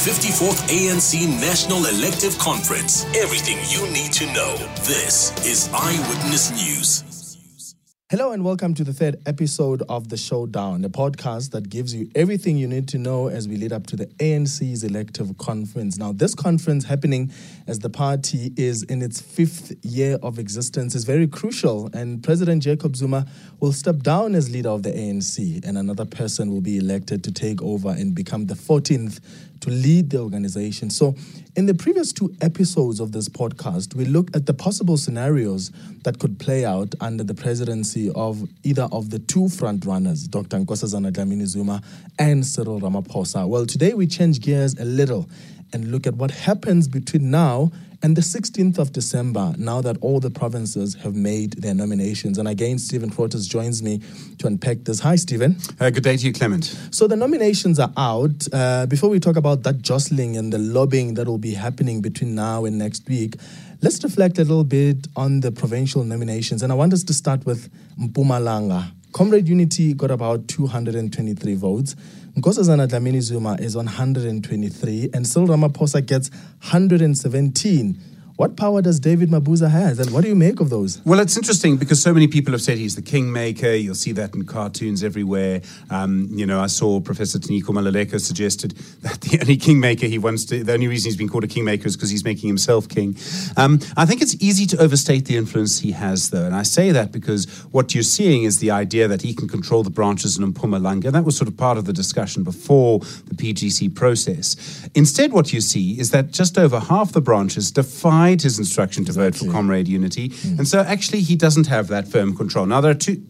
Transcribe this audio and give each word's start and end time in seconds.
54th 0.00 0.66
ANC 0.70 1.28
National 1.42 1.84
Elective 1.84 2.38
Conference. 2.38 3.04
Everything 3.14 3.58
you 3.68 3.86
need 3.92 4.10
to 4.14 4.24
know. 4.32 4.56
This 4.86 5.30
is 5.44 5.68
Eyewitness 5.74 6.52
News. 6.52 7.04
Hello 8.08 8.32
and 8.32 8.42
welcome 8.42 8.74
to 8.74 8.82
the 8.82 8.94
third 8.94 9.20
episode 9.26 9.82
of 9.88 10.08
The 10.08 10.16
Showdown, 10.16 10.84
a 10.84 10.88
podcast 10.88 11.50
that 11.50 11.68
gives 11.68 11.94
you 11.94 12.10
everything 12.14 12.56
you 12.56 12.66
need 12.66 12.88
to 12.88 12.98
know 12.98 13.28
as 13.28 13.46
we 13.46 13.56
lead 13.56 13.72
up 13.72 13.86
to 13.88 13.94
the 13.94 14.06
ANC's 14.06 14.82
elective 14.82 15.36
conference. 15.36 15.98
Now, 15.98 16.12
this 16.12 16.34
conference 16.34 16.86
happening 16.86 17.30
as 17.68 17.78
the 17.78 17.90
party 17.90 18.52
is 18.56 18.82
in 18.82 19.02
its 19.02 19.20
fifth 19.20 19.76
year 19.84 20.18
of 20.22 20.38
existence 20.38 20.94
is 20.94 21.04
very 21.04 21.28
crucial, 21.28 21.90
and 21.92 22.20
President 22.20 22.62
Jacob 22.62 22.96
Zuma 22.96 23.26
will 23.60 23.72
step 23.72 23.98
down 23.98 24.34
as 24.34 24.50
leader 24.50 24.70
of 24.70 24.82
the 24.82 24.90
ANC, 24.90 25.64
and 25.64 25.76
another 25.78 26.06
person 26.06 26.50
will 26.50 26.62
be 26.62 26.78
elected 26.78 27.22
to 27.22 27.30
take 27.30 27.62
over 27.62 27.90
and 27.90 28.12
become 28.14 28.46
the 28.46 28.54
14th 28.54 29.20
to 29.60 29.70
lead 29.70 30.10
the 30.10 30.18
organization. 30.18 30.90
So, 30.90 31.14
in 31.56 31.66
the 31.66 31.74
previous 31.74 32.12
two 32.12 32.34
episodes 32.40 33.00
of 33.00 33.12
this 33.12 33.28
podcast, 33.28 33.94
we 33.94 34.04
looked 34.04 34.36
at 34.36 34.46
the 34.46 34.54
possible 34.54 34.96
scenarios 34.96 35.72
that 36.04 36.18
could 36.18 36.38
play 36.38 36.64
out 36.64 36.94
under 37.00 37.24
the 37.24 37.34
presidency 37.34 38.10
of 38.14 38.48
either 38.62 38.88
of 38.92 39.10
the 39.10 39.18
two 39.18 39.48
front 39.48 39.84
runners, 39.84 40.28
Dr. 40.28 40.58
Nkosazana 40.58 41.10
Dlamini 41.12 41.46
Zuma 41.46 41.82
and 42.18 42.46
Cyril 42.46 42.80
Ramaphosa. 42.80 43.48
Well, 43.48 43.66
today 43.66 43.94
we 43.94 44.06
change 44.06 44.40
gears 44.40 44.78
a 44.78 44.84
little 44.84 45.28
and 45.72 45.90
look 45.90 46.06
at 46.06 46.14
what 46.14 46.30
happens 46.30 46.86
between 46.88 47.30
now 47.30 47.72
and 48.02 48.16
the 48.16 48.22
16th 48.22 48.78
of 48.78 48.92
December, 48.92 49.54
now 49.58 49.80
that 49.82 49.98
all 50.00 50.20
the 50.20 50.30
provinces 50.30 50.94
have 50.94 51.14
made 51.14 51.52
their 51.54 51.74
nominations. 51.74 52.38
And 52.38 52.48
again, 52.48 52.78
Stephen 52.78 53.10
Grootes 53.10 53.46
joins 53.48 53.82
me 53.82 54.00
to 54.38 54.46
unpack 54.46 54.84
this. 54.84 55.00
Hi, 55.00 55.16
Stephen. 55.16 55.56
Uh, 55.78 55.90
good 55.90 56.04
day 56.04 56.16
to 56.16 56.26
you, 56.26 56.32
Clement. 56.32 56.64
So 56.90 57.06
the 57.06 57.16
nominations 57.16 57.78
are 57.78 57.92
out. 57.96 58.48
Uh, 58.52 58.86
before 58.86 59.10
we 59.10 59.20
talk 59.20 59.36
about 59.36 59.64
that 59.64 59.82
jostling 59.82 60.36
and 60.36 60.52
the 60.52 60.58
lobbying 60.58 61.14
that 61.14 61.26
will 61.26 61.38
be 61.40 61.54
happening 61.54 62.00
between 62.00 62.34
now 62.34 62.64
and 62.64 62.78
next 62.78 63.08
week, 63.08 63.36
let's 63.82 64.02
reflect 64.04 64.38
a 64.38 64.42
little 64.42 64.64
bit 64.64 65.08
on 65.16 65.40
the 65.40 65.50
provincial 65.50 66.04
nominations. 66.04 66.62
And 66.62 66.70
I 66.70 66.74
want 66.74 66.92
us 66.92 67.02
to 67.04 67.14
start 67.14 67.46
with 67.46 67.70
Mpumalanga. 67.98 68.92
Comrade 69.12 69.48
Unity 69.48 69.94
got 69.94 70.10
about 70.10 70.46
223 70.46 71.54
votes. 71.54 71.96
Nkosazana 72.36 72.86
Dlamini 72.86 73.20
Zuma 73.20 73.56
is 73.58 73.74
123, 73.74 75.10
and 75.12 75.26
Cyril 75.26 75.48
Ramaphosa 75.48 76.04
gets 76.06 76.30
117. 76.62 77.98
What 78.40 78.56
power 78.56 78.80
does 78.80 78.98
David 78.98 79.28
Mabuza 79.28 79.70
have, 79.70 79.98
and 79.98 80.12
what 80.12 80.22
do 80.22 80.28
you 80.28 80.34
make 80.34 80.60
of 80.60 80.70
those? 80.70 81.04
Well, 81.04 81.20
it's 81.20 81.36
interesting 81.36 81.76
because 81.76 82.00
so 82.00 82.14
many 82.14 82.26
people 82.26 82.52
have 82.52 82.62
said 82.62 82.78
he's 82.78 82.96
the 82.96 83.02
kingmaker. 83.02 83.74
You'll 83.74 83.94
see 83.94 84.12
that 84.12 84.34
in 84.34 84.46
cartoons 84.46 85.04
everywhere. 85.04 85.60
Um, 85.90 86.26
you 86.30 86.46
know, 86.46 86.58
I 86.58 86.68
saw 86.68 87.00
Professor 87.00 87.38
Tinyiko 87.38 87.64
Maluleke 87.64 88.18
suggested 88.18 88.70
that 89.02 89.20
the 89.20 89.38
only 89.42 89.58
kingmaker 89.58 90.06
he 90.06 90.16
wants 90.16 90.46
to, 90.46 90.64
the 90.64 90.72
only 90.72 90.88
reason 90.88 91.10
he's 91.10 91.18
been 91.18 91.28
called 91.28 91.44
a 91.44 91.48
kingmaker 91.48 91.86
is 91.86 91.96
because 91.96 92.08
he's 92.08 92.24
making 92.24 92.48
himself 92.48 92.88
king. 92.88 93.14
Um, 93.58 93.78
I 93.98 94.06
think 94.06 94.22
it's 94.22 94.34
easy 94.40 94.64
to 94.68 94.78
overstate 94.78 95.26
the 95.26 95.36
influence 95.36 95.80
he 95.80 95.92
has, 95.92 96.30
though, 96.30 96.46
and 96.46 96.54
I 96.54 96.62
say 96.62 96.92
that 96.92 97.12
because 97.12 97.44
what 97.72 97.94
you're 97.94 98.02
seeing 98.02 98.44
is 98.44 98.58
the 98.58 98.70
idea 98.70 99.06
that 99.06 99.20
he 99.20 99.34
can 99.34 99.48
control 99.48 99.82
the 99.82 99.90
branches 99.90 100.38
in 100.38 100.50
Mpumalanga. 100.50 101.04
And 101.04 101.14
That 101.14 101.26
was 101.26 101.36
sort 101.36 101.48
of 101.48 101.58
part 101.58 101.76
of 101.76 101.84
the 101.84 101.92
discussion 101.92 102.42
before 102.42 103.00
the 103.00 103.34
PGC 103.34 103.94
process. 103.94 104.88
Instead, 104.94 105.34
what 105.34 105.52
you 105.52 105.60
see 105.60 106.00
is 106.00 106.10
that 106.12 106.30
just 106.30 106.56
over 106.56 106.80
half 106.80 107.12
the 107.12 107.20
branches 107.20 107.70
defy 107.70 108.29
his 108.38 108.58
instruction 108.58 109.04
to 109.06 109.10
exactly. 109.10 109.30
vote 109.30 109.46
for 109.46 109.52
Comrade 109.52 109.88
Unity. 109.88 110.28
Mm. 110.28 110.58
And 110.58 110.68
so 110.68 110.80
actually 110.80 111.22
he 111.22 111.36
doesn't 111.36 111.66
have 111.66 111.88
that 111.88 112.06
firm 112.06 112.36
control. 112.36 112.66
Now, 112.66 112.80
there 112.80 112.90
are 112.90 112.94
two, 112.94 113.22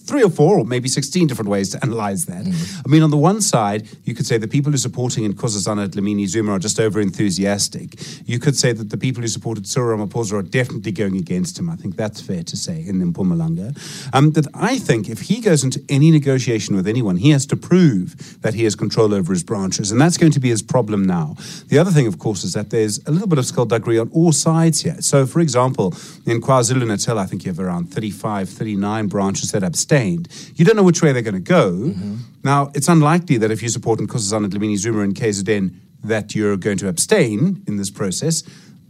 three 0.00 0.22
or 0.22 0.30
four 0.30 0.58
or 0.58 0.64
maybe 0.64 0.88
16 0.88 1.26
different 1.26 1.50
ways 1.50 1.70
to 1.70 1.82
analyze 1.82 2.26
that. 2.26 2.44
Mm. 2.44 2.82
I 2.86 2.88
mean, 2.88 3.02
on 3.02 3.10
the 3.10 3.16
one 3.16 3.40
side, 3.40 3.88
you 4.04 4.14
could 4.14 4.26
say 4.26 4.38
the 4.38 4.48
people 4.48 4.70
who 4.70 4.74
are 4.74 4.78
supporting 4.78 5.30
Nkosazana 5.32 5.88
Dlamini 5.88 6.26
Zuma 6.26 6.52
are 6.52 6.58
just 6.58 6.80
over 6.80 7.00
enthusiastic. 7.00 7.94
You 8.26 8.38
could 8.38 8.56
say 8.56 8.72
that 8.72 8.90
the 8.90 8.96
people 8.96 9.22
who 9.22 9.28
supported 9.28 9.66
Cyril 9.66 9.98
Ramaphosa 9.98 10.32
are 10.34 10.42
definitely 10.42 10.92
going 10.92 11.16
against 11.16 11.58
him. 11.58 11.68
I 11.70 11.76
think 11.76 11.96
that's 11.96 12.20
fair 12.20 12.42
to 12.42 12.56
say 12.56 12.84
in 12.86 13.00
Mpumalanga. 13.12 13.76
Um, 14.12 14.32
that 14.32 14.46
I 14.54 14.78
think 14.78 15.08
if 15.08 15.22
he 15.22 15.40
goes 15.40 15.64
into 15.64 15.82
any 15.88 16.10
negotiation 16.10 16.76
with 16.76 16.86
anyone, 16.86 17.16
he 17.16 17.30
has 17.30 17.46
to 17.46 17.56
prove 17.56 18.40
that 18.42 18.54
he 18.54 18.64
has 18.64 18.74
control 18.74 19.12
over 19.14 19.32
his 19.32 19.42
branches. 19.42 19.90
And 19.90 20.00
that's 20.00 20.16
going 20.16 20.32
to 20.32 20.40
be 20.40 20.50
his 20.50 20.62
problem 20.62 21.04
now. 21.04 21.36
The 21.68 21.78
other 21.78 21.90
thing, 21.90 22.06
of 22.06 22.18
course, 22.18 22.44
is 22.44 22.52
that 22.52 22.70
there's 22.70 22.98
a 23.06 23.10
little 23.10 23.28
bit 23.28 23.38
of 23.38 23.46
skullduggery 23.46 23.98
on 23.98 24.10
all 24.10 24.32
sides 24.32 24.82
here. 24.82 25.00
So, 25.00 25.26
for 25.26 25.40
example, 25.40 25.94
in 26.26 26.40
KwaZulu 26.40 26.86
Natal, 26.86 27.18
I 27.18 27.26
think 27.26 27.44
you 27.44 27.50
have 27.50 27.60
around 27.60 27.86
35, 27.92 28.48
39 28.48 29.06
branches 29.08 29.52
that 29.52 29.62
abstained, 29.64 30.28
you 30.54 30.64
don't 30.64 30.76
know 30.76 30.82
which 30.82 31.02
way 31.02 31.12
they're 31.12 31.22
going 31.22 31.34
to 31.34 31.40
go. 31.40 31.72
Mm-hmm. 31.72 32.16
Now, 32.42 32.70
it's 32.74 32.88
unlikely 32.88 33.38
that 33.38 33.50
if 33.50 33.62
you 33.62 33.68
support 33.68 34.00
Nkosazana 34.00 34.48
Dlamini 34.48 34.76
Zuma 34.76 35.00
and 35.00 35.14
KZN, 35.14 35.74
that 36.04 36.34
you're 36.34 36.56
going 36.56 36.78
to 36.78 36.88
abstain 36.88 37.62
in 37.66 37.76
this 37.76 37.90
process. 37.90 38.42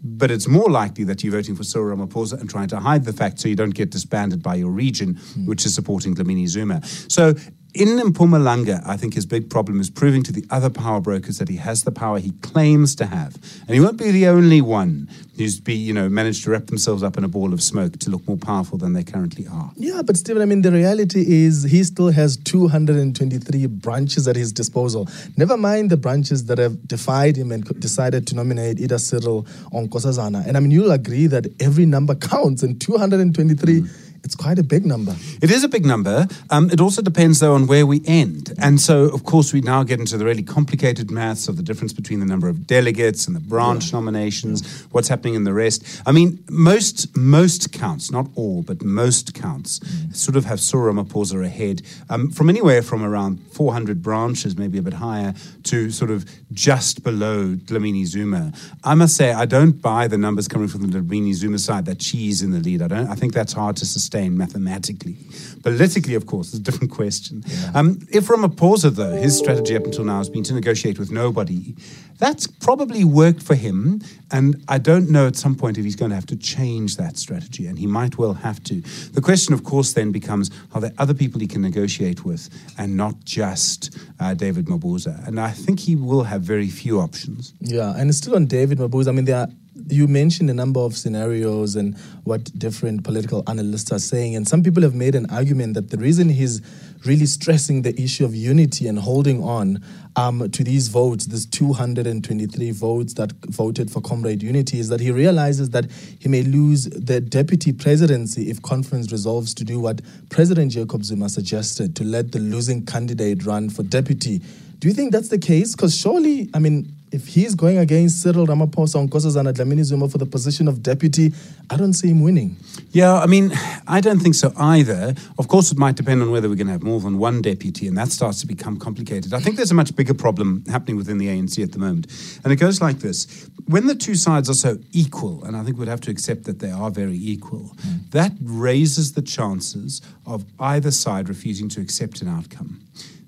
But 0.06 0.30
it's 0.30 0.46
more 0.46 0.68
likely 0.68 1.04
that 1.04 1.24
you're 1.24 1.32
voting 1.32 1.56
for 1.56 1.64
Cyril 1.64 1.96
Ramaphosa 1.96 2.38
and 2.38 2.50
trying 2.50 2.68
to 2.68 2.78
hide 2.78 3.06
the 3.06 3.12
fact 3.12 3.40
so 3.40 3.48
you 3.48 3.56
don't 3.56 3.70
get 3.74 3.90
disbanded 3.90 4.42
by 4.42 4.56
your 4.56 4.70
region, 4.70 5.14
mm. 5.14 5.46
which 5.46 5.64
is 5.64 5.74
supporting 5.74 6.14
Dlamini 6.14 6.46
Zuma. 6.46 6.84
So 6.84 7.34
in 7.74 7.98
Mpumalanga, 7.98 8.86
I 8.86 8.96
think 8.96 9.14
his 9.14 9.26
big 9.26 9.50
problem 9.50 9.80
is 9.80 9.90
proving 9.90 10.22
to 10.24 10.32
the 10.32 10.44
other 10.48 10.70
power 10.70 11.00
brokers 11.00 11.38
that 11.38 11.48
he 11.48 11.56
has 11.56 11.82
the 11.82 11.90
power 11.90 12.20
he 12.20 12.30
claims 12.40 12.94
to 12.96 13.06
have. 13.06 13.34
And 13.66 13.74
he 13.74 13.80
won't 13.80 13.98
be 13.98 14.12
the 14.12 14.28
only 14.28 14.60
one 14.60 15.08
who's 15.36 15.58
be, 15.58 15.74
you 15.74 15.92
know, 15.92 16.08
managed 16.08 16.44
to 16.44 16.50
wrap 16.50 16.66
themselves 16.66 17.02
up 17.02 17.18
in 17.18 17.24
a 17.24 17.28
ball 17.28 17.52
of 17.52 17.60
smoke 17.60 17.98
to 17.98 18.10
look 18.10 18.26
more 18.28 18.36
powerful 18.36 18.78
than 18.78 18.92
they 18.92 19.02
currently 19.02 19.48
are. 19.48 19.72
Yeah, 19.74 20.02
but 20.02 20.16
Stephen, 20.16 20.40
I 20.40 20.44
mean, 20.44 20.62
the 20.62 20.70
reality 20.70 21.24
is 21.26 21.64
he 21.64 21.82
still 21.82 22.10
has 22.10 22.36
223 22.36 23.66
branches 23.66 24.28
at 24.28 24.36
his 24.36 24.52
disposal. 24.52 25.08
Never 25.36 25.56
mind 25.56 25.90
the 25.90 25.96
branches 25.96 26.44
that 26.44 26.58
have 26.58 26.86
defied 26.86 27.36
him 27.36 27.50
and 27.50 27.64
decided 27.80 28.28
to 28.28 28.36
nominate 28.36 28.80
Ida 28.80 29.00
Cyril 29.00 29.48
on 29.72 29.88
Nkosazana. 29.88 30.46
And 30.46 30.56
I 30.56 30.60
mean, 30.60 30.70
you'll 30.70 30.92
agree 30.92 31.26
that 31.26 31.46
every 31.60 31.86
number 31.86 32.14
counts, 32.14 32.62
and 32.62 32.80
223. 32.80 33.80
Mm 33.80 34.03
it's 34.24 34.34
quite 34.34 34.58
a 34.58 34.62
big 34.62 34.86
number. 34.86 35.14
It 35.42 35.50
is 35.50 35.64
a 35.64 35.68
big 35.68 35.84
number. 35.84 36.26
Um, 36.48 36.70
it 36.70 36.80
also 36.80 37.02
depends, 37.02 37.40
though, 37.40 37.54
on 37.54 37.66
where 37.66 37.86
we 37.86 38.00
end. 38.06 38.54
And 38.58 38.80
so, 38.80 39.04
of 39.04 39.24
course, 39.24 39.52
we 39.52 39.60
now 39.60 39.82
get 39.82 40.00
into 40.00 40.16
the 40.16 40.24
really 40.24 40.42
complicated 40.42 41.10
maths 41.10 41.46
of 41.46 41.58
the 41.58 41.62
difference 41.62 41.92
between 41.92 42.20
the 42.20 42.26
number 42.26 42.48
of 42.48 42.66
delegates 42.66 43.26
and 43.26 43.36
the 43.36 43.40
branch 43.40 43.86
yeah. 43.92 43.98
nominations, 43.98 44.62
yeah. 44.62 44.86
what's 44.92 45.08
happening 45.08 45.34
in 45.34 45.44
the 45.44 45.52
rest. 45.52 46.02
I 46.06 46.12
mean, 46.12 46.42
most 46.48 47.14
most 47.14 47.70
counts, 47.72 48.10
not 48.10 48.26
all, 48.34 48.62
but 48.62 48.82
most 48.82 49.34
counts, 49.34 49.78
mm. 49.80 50.16
sort 50.16 50.36
of 50.36 50.46
have 50.46 50.58
Cyril 50.58 50.94
Ramaphosa 50.94 51.44
ahead 51.44 51.82
um, 52.08 52.30
from 52.30 52.48
anywhere 52.48 52.80
from 52.80 53.04
around 53.04 53.40
400 53.52 54.02
branches, 54.02 54.56
maybe 54.56 54.78
a 54.78 54.82
bit 54.82 54.94
higher, 54.94 55.34
to 55.64 55.90
sort 55.90 56.10
of 56.10 56.24
just 56.50 57.04
below 57.04 57.54
Dlamini 57.54 58.06
Zuma. 58.06 58.52
I 58.82 58.94
must 58.94 59.16
say, 59.16 59.32
I 59.32 59.44
don't 59.44 59.82
buy 59.82 60.08
the 60.08 60.16
numbers 60.16 60.48
coming 60.48 60.68
from 60.68 60.80
the 60.80 60.98
Dlamini 60.98 61.34
Zuma 61.34 61.58
side 61.58 61.84
that 61.84 62.00
she's 62.00 62.40
in 62.40 62.52
the 62.52 62.60
lead. 62.60 62.80
I 62.80 62.88
don't. 62.88 63.08
I 63.08 63.14
think 63.14 63.34
that's 63.34 63.52
hard 63.52 63.76
to 63.76 63.84
sustain 63.84 64.13
sustain 64.14 64.36
mathematically. 64.36 65.16
Politically, 65.62 66.14
of 66.14 66.26
course, 66.26 66.48
is 66.52 66.60
a 66.60 66.62
different 66.62 66.92
question. 66.92 67.42
Yeah. 67.46 67.72
Um, 67.74 67.98
if 68.10 68.28
Ramaphosa, 68.28 68.94
though, 68.94 69.16
his 69.16 69.36
strategy 69.36 69.76
up 69.76 69.84
until 69.84 70.04
now 70.04 70.18
has 70.18 70.28
been 70.28 70.44
to 70.44 70.54
negotiate 70.54 70.98
with 70.98 71.10
nobody, 71.10 71.74
that's 72.18 72.46
probably 72.46 73.04
worked 73.04 73.42
for 73.42 73.56
him. 73.56 74.00
And 74.30 74.62
I 74.68 74.78
don't 74.78 75.10
know 75.10 75.26
at 75.26 75.36
some 75.36 75.54
point 75.56 75.78
if 75.78 75.84
he's 75.84 75.96
going 75.96 76.10
to 76.10 76.14
have 76.14 76.26
to 76.26 76.36
change 76.36 76.96
that 76.96 77.16
strategy, 77.16 77.66
and 77.66 77.78
he 77.78 77.86
might 77.86 78.16
well 78.18 78.34
have 78.34 78.62
to. 78.64 78.82
The 79.12 79.20
question, 79.20 79.54
of 79.54 79.64
course, 79.64 79.94
then 79.94 80.12
becomes 80.12 80.50
are 80.72 80.80
there 80.80 80.92
other 80.98 81.14
people 81.14 81.40
he 81.40 81.48
can 81.48 81.62
negotiate 81.62 82.24
with 82.24 82.48
and 82.78 82.96
not 82.96 83.14
just 83.24 83.98
uh, 84.20 84.34
David 84.34 84.66
Mabuza? 84.66 85.26
And 85.26 85.40
I 85.40 85.50
think 85.50 85.80
he 85.80 85.96
will 85.96 86.24
have 86.24 86.42
very 86.42 86.68
few 86.68 87.00
options. 87.00 87.52
Yeah, 87.60 87.96
and 87.96 88.08
it's 88.08 88.18
still 88.18 88.36
on 88.36 88.46
David 88.46 88.78
Mabuza. 88.78 89.08
I 89.08 89.12
mean, 89.12 89.24
there 89.24 89.40
are 89.40 89.48
you 89.88 90.06
mentioned 90.06 90.50
a 90.50 90.54
number 90.54 90.80
of 90.80 90.96
scenarios 90.96 91.76
and 91.76 91.96
what 92.24 92.44
different 92.58 93.04
political 93.04 93.42
analysts 93.48 93.90
are 93.92 93.98
saying. 93.98 94.36
And 94.36 94.46
some 94.46 94.62
people 94.62 94.82
have 94.82 94.94
made 94.94 95.14
an 95.14 95.26
argument 95.30 95.74
that 95.74 95.90
the 95.90 95.96
reason 95.96 96.28
he's 96.28 96.60
really 97.04 97.26
stressing 97.26 97.82
the 97.82 98.00
issue 98.00 98.24
of 98.24 98.34
unity 98.34 98.88
and 98.88 98.98
holding 98.98 99.42
on 99.42 99.82
um, 100.16 100.48
to 100.50 100.64
these 100.64 100.88
votes, 100.88 101.26
these 101.26 101.44
223 101.46 102.70
votes 102.70 103.14
that 103.14 103.32
voted 103.46 103.90
for 103.90 104.00
Comrade 104.00 104.42
Unity, 104.42 104.78
is 104.78 104.88
that 104.88 105.00
he 105.00 105.10
realizes 105.10 105.70
that 105.70 105.90
he 106.18 106.28
may 106.28 106.42
lose 106.42 106.84
the 106.84 107.20
deputy 107.20 107.72
presidency 107.72 108.48
if 108.48 108.62
conference 108.62 109.12
resolves 109.12 109.52
to 109.54 109.64
do 109.64 109.80
what 109.80 110.00
President 110.30 110.70
Jacob 110.70 111.04
Zuma 111.04 111.28
suggested 111.28 111.94
to 111.96 112.04
let 112.04 112.32
the 112.32 112.38
losing 112.38 112.86
candidate 112.86 113.44
run 113.44 113.68
for 113.68 113.82
deputy. 113.82 114.40
Do 114.78 114.88
you 114.88 114.94
think 114.94 115.12
that's 115.12 115.28
the 115.28 115.38
case? 115.38 115.74
Because 115.74 115.98
surely, 115.98 116.48
I 116.54 116.58
mean, 116.58 116.94
if 117.14 117.28
he's 117.28 117.54
going 117.54 117.78
against 117.78 118.22
Cyril 118.22 118.44
Ramaphosa 118.44 118.98
and 118.98 119.08
Nkosazana 119.08 119.52
Dlamini 119.52 119.84
Zuma 119.84 120.08
for 120.08 120.18
the 120.18 120.26
position 120.26 120.66
of 120.66 120.82
deputy, 120.82 121.32
I 121.70 121.76
don't 121.76 121.92
see 121.92 122.08
him 122.08 122.22
winning. 122.22 122.56
Yeah, 122.90 123.14
I 123.14 123.26
mean, 123.26 123.52
I 123.86 124.00
don't 124.00 124.18
think 124.18 124.34
so 124.34 124.52
either. 124.56 125.14
Of 125.38 125.46
course, 125.46 125.70
it 125.70 125.78
might 125.78 125.94
depend 125.94 126.22
on 126.22 126.32
whether 126.32 126.48
we're 126.48 126.56
going 126.56 126.66
to 126.66 126.72
have 126.72 126.82
more 126.82 126.98
than 126.98 127.18
one 127.18 127.40
deputy, 127.40 127.86
and 127.86 127.96
that 127.96 128.08
starts 128.08 128.40
to 128.40 128.48
become 128.48 128.78
complicated. 128.78 129.32
I 129.32 129.38
think 129.38 129.56
there's 129.56 129.70
a 129.70 129.74
much 129.74 129.94
bigger 129.94 130.12
problem 130.12 130.64
happening 130.68 130.96
within 130.96 131.18
the 131.18 131.28
ANC 131.28 131.62
at 131.62 131.70
the 131.70 131.78
moment. 131.78 132.08
And 132.42 132.52
it 132.52 132.56
goes 132.56 132.80
like 132.80 132.98
this 132.98 133.48
when 133.66 133.86
the 133.86 133.94
two 133.94 134.16
sides 134.16 134.50
are 134.50 134.54
so 134.54 134.78
equal, 134.92 135.44
and 135.44 135.56
I 135.56 135.62
think 135.62 135.78
we'd 135.78 135.88
have 135.88 136.00
to 136.02 136.10
accept 136.10 136.44
that 136.44 136.58
they 136.58 136.72
are 136.72 136.90
very 136.90 137.16
equal, 137.16 137.76
mm. 137.86 138.10
that 138.10 138.32
raises 138.42 139.12
the 139.12 139.22
chances 139.22 140.02
of 140.26 140.44
either 140.58 140.90
side 140.90 141.28
refusing 141.28 141.68
to 141.70 141.80
accept 141.80 142.22
an 142.22 142.28
outcome. 142.28 142.80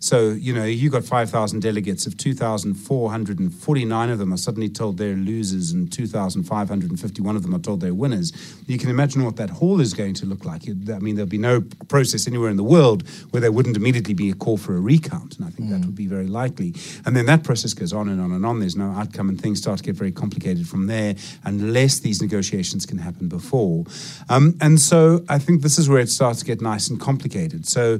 So, 0.06 0.30
you 0.30 0.54
know, 0.54 0.64
you 0.64 0.88
got 0.88 1.04
5,000 1.04 1.60
delegates. 1.60 2.06
If 2.06 2.16
2,449 2.16 4.10
of 4.10 4.18
them 4.18 4.32
are 4.32 4.36
suddenly 4.36 4.68
told 4.68 4.98
they're 4.98 5.16
losers 5.16 5.72
and 5.72 5.92
2,551 5.92 7.34
of 7.36 7.42
them 7.42 7.52
are 7.52 7.58
told 7.58 7.80
they're 7.80 7.92
winners, 7.92 8.32
you 8.68 8.78
can 8.78 8.88
imagine 8.88 9.24
what 9.24 9.34
that 9.36 9.50
hall 9.50 9.80
is 9.80 9.94
going 9.94 10.14
to 10.14 10.26
look 10.26 10.44
like. 10.44 10.68
I 10.68 11.00
mean, 11.00 11.16
there'll 11.16 11.28
be 11.28 11.38
no 11.38 11.62
process 11.88 12.28
anywhere 12.28 12.50
in 12.50 12.56
the 12.56 12.62
world 12.62 13.02
where 13.32 13.40
there 13.40 13.50
wouldn't 13.50 13.76
immediately 13.76 14.14
be 14.14 14.30
a 14.30 14.34
call 14.34 14.56
for 14.56 14.76
a 14.76 14.80
recount. 14.80 15.38
And 15.38 15.46
I 15.46 15.50
think 15.50 15.70
mm. 15.70 15.72
that 15.72 15.84
would 15.84 15.96
be 15.96 16.06
very 16.06 16.28
likely. 16.28 16.72
And 17.04 17.16
then 17.16 17.26
that 17.26 17.42
process 17.42 17.74
goes 17.74 17.92
on 17.92 18.08
and 18.08 18.20
on 18.20 18.30
and 18.30 18.46
on. 18.46 18.60
There's 18.60 18.76
no 18.76 18.92
outcome, 18.92 19.28
and 19.28 19.40
things 19.40 19.58
start 19.58 19.78
to 19.78 19.84
get 19.84 19.96
very 19.96 20.12
complicated 20.12 20.68
from 20.68 20.86
there 20.86 21.16
unless 21.42 21.98
these 21.98 22.22
negotiations 22.22 22.86
can 22.86 22.98
happen 22.98 23.26
before. 23.26 23.84
Um, 24.28 24.56
and 24.60 24.80
so 24.80 25.24
I 25.28 25.40
think 25.40 25.62
this 25.62 25.78
is 25.78 25.88
where 25.88 25.98
it 25.98 26.10
starts 26.10 26.38
to 26.40 26.44
get 26.44 26.60
nice 26.60 26.88
and 26.88 27.00
complicated. 27.00 27.66
So 27.66 27.98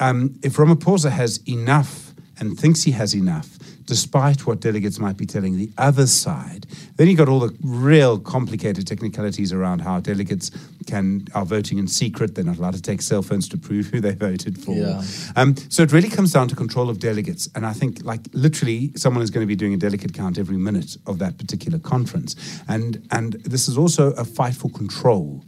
um, 0.00 0.38
if 0.42 0.54
Ramaphosa 0.54 1.10
has 1.10 1.40
enough 1.48 2.12
and 2.38 2.58
thinks 2.58 2.82
he 2.82 2.92
has 2.92 3.14
enough, 3.14 3.58
despite 3.86 4.46
what 4.46 4.60
delegates 4.60 4.98
might 4.98 5.16
be 5.16 5.26
telling 5.26 5.56
the 5.56 5.70
other 5.78 6.06
side, 6.06 6.66
then 6.96 7.08
you've 7.08 7.18
got 7.18 7.28
all 7.28 7.40
the 7.40 7.54
real 7.62 8.18
complicated 8.18 8.86
technicalities 8.86 9.52
around 9.52 9.80
how 9.80 10.00
delegates 10.00 10.50
can 10.86 11.26
are 11.34 11.44
voting 11.44 11.78
in 11.78 11.86
secret. 11.86 12.34
They're 12.34 12.44
not 12.44 12.58
allowed 12.58 12.74
to 12.74 12.82
take 12.82 13.02
cell 13.02 13.22
phones 13.22 13.48
to 13.50 13.58
prove 13.58 13.86
who 13.86 14.00
they 14.00 14.14
voted 14.14 14.58
for. 14.62 14.74
Yeah. 14.74 15.02
Um, 15.36 15.56
so 15.68 15.82
it 15.82 15.92
really 15.92 16.08
comes 16.08 16.32
down 16.32 16.48
to 16.48 16.56
control 16.56 16.90
of 16.90 16.98
delegates, 16.98 17.48
and 17.54 17.66
I 17.66 17.72
think 17.72 18.04
like 18.04 18.20
literally 18.32 18.92
someone 18.96 19.22
is 19.22 19.30
going 19.30 19.42
to 19.44 19.48
be 19.48 19.56
doing 19.56 19.74
a 19.74 19.78
delegate 19.78 20.14
count 20.14 20.38
every 20.38 20.56
minute 20.56 20.96
of 21.06 21.18
that 21.18 21.38
particular 21.38 21.78
conference, 21.78 22.36
and 22.68 23.06
and 23.10 23.34
this 23.44 23.68
is 23.68 23.76
also 23.76 24.12
a 24.12 24.24
fight 24.24 24.54
for 24.54 24.70
control. 24.70 25.44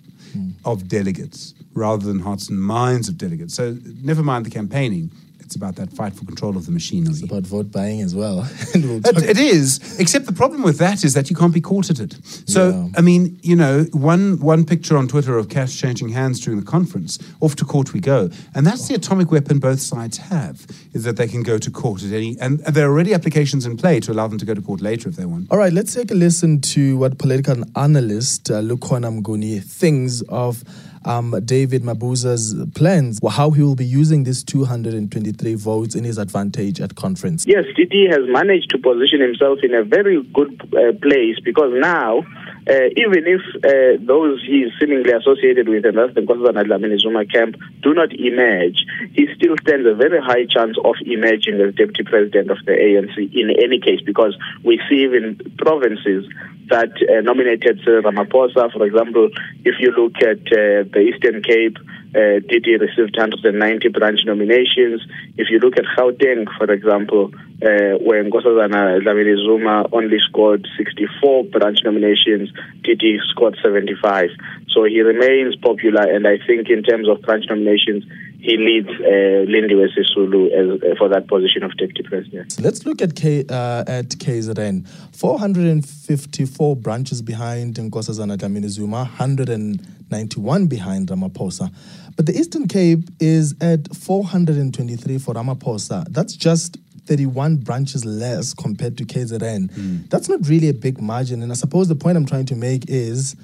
Of 0.64 0.88
delegates 0.88 1.54
rather 1.74 2.06
than 2.06 2.20
hearts 2.20 2.48
and 2.48 2.60
minds 2.60 3.08
of 3.08 3.18
delegates. 3.18 3.54
So 3.54 3.76
never 4.02 4.22
mind 4.22 4.46
the 4.46 4.50
campaigning. 4.50 5.10
It's 5.46 5.54
about 5.54 5.76
that 5.76 5.92
fight 5.92 6.12
for 6.12 6.24
control 6.24 6.56
of 6.56 6.66
the 6.66 6.72
machinery. 6.72 7.12
It's 7.12 7.22
about 7.22 7.44
vote 7.44 7.70
buying 7.70 8.00
as 8.00 8.16
well. 8.16 8.38
we'll 8.74 8.98
it, 8.98 9.22
it 9.22 9.38
is, 9.38 9.98
except 10.00 10.26
the 10.26 10.32
problem 10.32 10.64
with 10.64 10.78
that 10.78 11.04
is 11.04 11.14
that 11.14 11.30
you 11.30 11.36
can't 11.36 11.54
be 11.54 11.60
caught 11.60 11.88
at 11.88 12.00
it. 12.00 12.16
So, 12.24 12.70
yeah. 12.70 12.88
I 12.96 13.00
mean, 13.00 13.38
you 13.42 13.54
know, 13.54 13.84
one 13.92 14.40
one 14.40 14.64
picture 14.64 14.96
on 14.96 15.06
Twitter 15.06 15.38
of 15.38 15.48
cash 15.48 15.80
changing 15.80 16.08
hands 16.08 16.40
during 16.40 16.58
the 16.58 16.66
conference, 16.66 17.20
off 17.40 17.54
to 17.56 17.64
court 17.64 17.92
we 17.92 18.00
go. 18.00 18.28
And 18.56 18.66
that's 18.66 18.88
the 18.88 18.94
atomic 18.96 19.30
weapon 19.30 19.60
both 19.60 19.80
sides 19.80 20.18
have, 20.18 20.66
is 20.92 21.04
that 21.04 21.16
they 21.16 21.28
can 21.28 21.44
go 21.44 21.58
to 21.58 21.70
court 21.70 22.02
at 22.02 22.12
any, 22.12 22.36
and 22.40 22.58
there 22.58 22.88
are 22.88 22.90
already 22.90 23.14
applications 23.14 23.66
in 23.66 23.76
play 23.76 24.00
to 24.00 24.10
allow 24.10 24.26
them 24.26 24.38
to 24.38 24.44
go 24.44 24.52
to 24.52 24.60
court 24.60 24.80
later 24.80 25.08
if 25.08 25.14
they 25.14 25.26
want. 25.26 25.52
All 25.52 25.58
right, 25.58 25.72
let's 25.72 25.94
take 25.94 26.10
a 26.10 26.14
listen 26.14 26.60
to 26.62 26.96
what 26.96 27.18
political 27.18 27.62
analyst 27.76 28.50
uh, 28.50 28.54
Lukhona 28.54 29.22
Mnguni 29.22 29.62
thinks 29.62 30.22
of 30.28 30.64
um, 31.06 31.40
David 31.44 31.82
Mabuza's 31.82 32.54
plans, 32.74 33.20
how 33.30 33.50
he 33.50 33.62
will 33.62 33.76
be 33.76 33.84
using 33.86 34.24
these 34.24 34.42
223 34.44 35.54
votes 35.54 35.94
in 35.94 36.04
his 36.04 36.18
advantage 36.18 36.80
at 36.80 36.96
conference. 36.96 37.46
Yes, 37.46 37.64
DD 37.78 38.10
has 38.10 38.28
managed 38.28 38.70
to 38.70 38.78
position 38.78 39.20
himself 39.20 39.60
in 39.62 39.72
a 39.72 39.84
very 39.84 40.22
good 40.34 40.60
uh, 40.74 40.92
place 41.00 41.38
because 41.42 41.72
now 41.74 42.24
uh, 42.68 42.90
even 42.96 43.22
if 43.26 43.42
uh, 43.62 44.02
those 44.04 44.42
he 44.42 44.66
is 44.66 44.72
seemingly 44.80 45.12
associated 45.12 45.68
with, 45.68 45.84
and 45.86 45.96
that's 45.96 46.14
the 46.14 46.20
Nkosazana 46.20 46.66
Dlamini 46.66 46.98
Zuma 46.98 47.24
camp, 47.24 47.56
do 47.82 47.94
not 47.94 48.12
emerge, 48.12 48.84
he 49.12 49.28
still 49.36 49.54
stands 49.62 49.86
a 49.86 49.94
very 49.94 50.20
high 50.20 50.46
chance 50.46 50.76
of 50.84 50.96
emerging 51.06 51.60
as 51.60 51.74
deputy 51.74 52.02
president 52.02 52.50
of 52.50 52.58
the 52.66 52.72
ANC 52.72 53.16
in 53.32 53.50
any 53.62 53.78
case, 53.78 54.00
because 54.04 54.36
we 54.64 54.80
see 54.88 55.04
even 55.04 55.38
provinces 55.58 56.26
that 56.68 56.90
uh, 57.08 57.20
nominated 57.20 57.80
Cyril 57.84 58.02
Ramaphosa, 58.02 58.72
for 58.72 58.84
example, 58.84 59.30
if 59.64 59.76
you 59.78 59.92
look 59.92 60.16
at 60.18 60.42
uh, 60.50 60.82
the 60.90 61.12
Eastern 61.14 61.42
Cape, 61.42 61.78
uh, 62.14 62.42
DD 62.42 62.80
received 62.80 63.16
190 63.16 63.88
branch 63.90 64.20
nominations. 64.24 65.02
If 65.36 65.50
you 65.50 65.58
look 65.58 65.78
at 65.78 65.84
Gauteng, 65.96 66.46
for 66.58 66.70
example, 66.72 67.30
uh, 67.62 67.96
where 68.04 68.22
Nkosazana 68.22 69.00
Dlamini 69.02 69.36
Zuma 69.36 69.86
only 69.92 70.18
scored 70.28 70.66
64 70.76 71.44
branch 71.44 71.78
nominations, 71.84 72.52
DD 72.82 73.18
scored 73.30 73.56
75. 73.62 74.28
So 74.68 74.84
he 74.84 75.00
remains 75.00 75.56
popular, 75.56 76.02
and 76.02 76.26
I 76.26 76.38
think 76.46 76.68
in 76.68 76.82
terms 76.82 77.08
of 77.08 77.22
branch 77.22 77.46
nominations, 77.48 78.04
he 78.38 78.56
leads 78.58 78.88
uh, 78.88 79.48
Lindiwe 79.50 79.88
Sisulu 79.96 80.52
as, 80.52 80.82
uh, 80.82 80.94
for 80.98 81.08
that 81.08 81.26
position 81.26 81.62
of 81.62 81.76
deputy 81.78 82.02
president. 82.02 82.60
Let's 82.60 82.84
look 82.84 83.00
at 83.00 83.16
K, 83.16 83.40
uh, 83.48 83.84
at 83.86 84.10
KZN. 84.10 84.86
454 85.16 86.76
branches 86.76 87.22
behind 87.22 87.76
Nkosazana 87.76 88.36
Dlamini 88.36 88.68
Zuma, 88.68 88.98
191 88.98 90.66
behind 90.66 91.08
Ramaphosa. 91.08 91.72
But 92.16 92.26
the 92.26 92.38
Eastern 92.38 92.68
Cape 92.68 93.08
is 93.18 93.54
at 93.60 93.94
423 93.94 95.18
for 95.18 95.34
Ramaphosa. 95.34 96.06
That's 96.10 96.36
just 96.36 96.78
31 97.06 97.58
branches 97.58 98.04
less 98.04 98.54
compared 98.54 98.98
to 98.98 99.04
KZN. 99.04 99.70
Mm. 99.70 100.10
That's 100.10 100.28
not 100.28 100.46
really 100.48 100.68
a 100.68 100.74
big 100.74 101.00
margin. 101.00 101.42
And 101.42 101.52
I 101.52 101.54
suppose 101.54 101.88
the 101.88 101.94
point 101.94 102.16
I'm 102.16 102.26
trying 102.26 102.46
to 102.46 102.56
make 102.56 102.88
is 102.88 103.36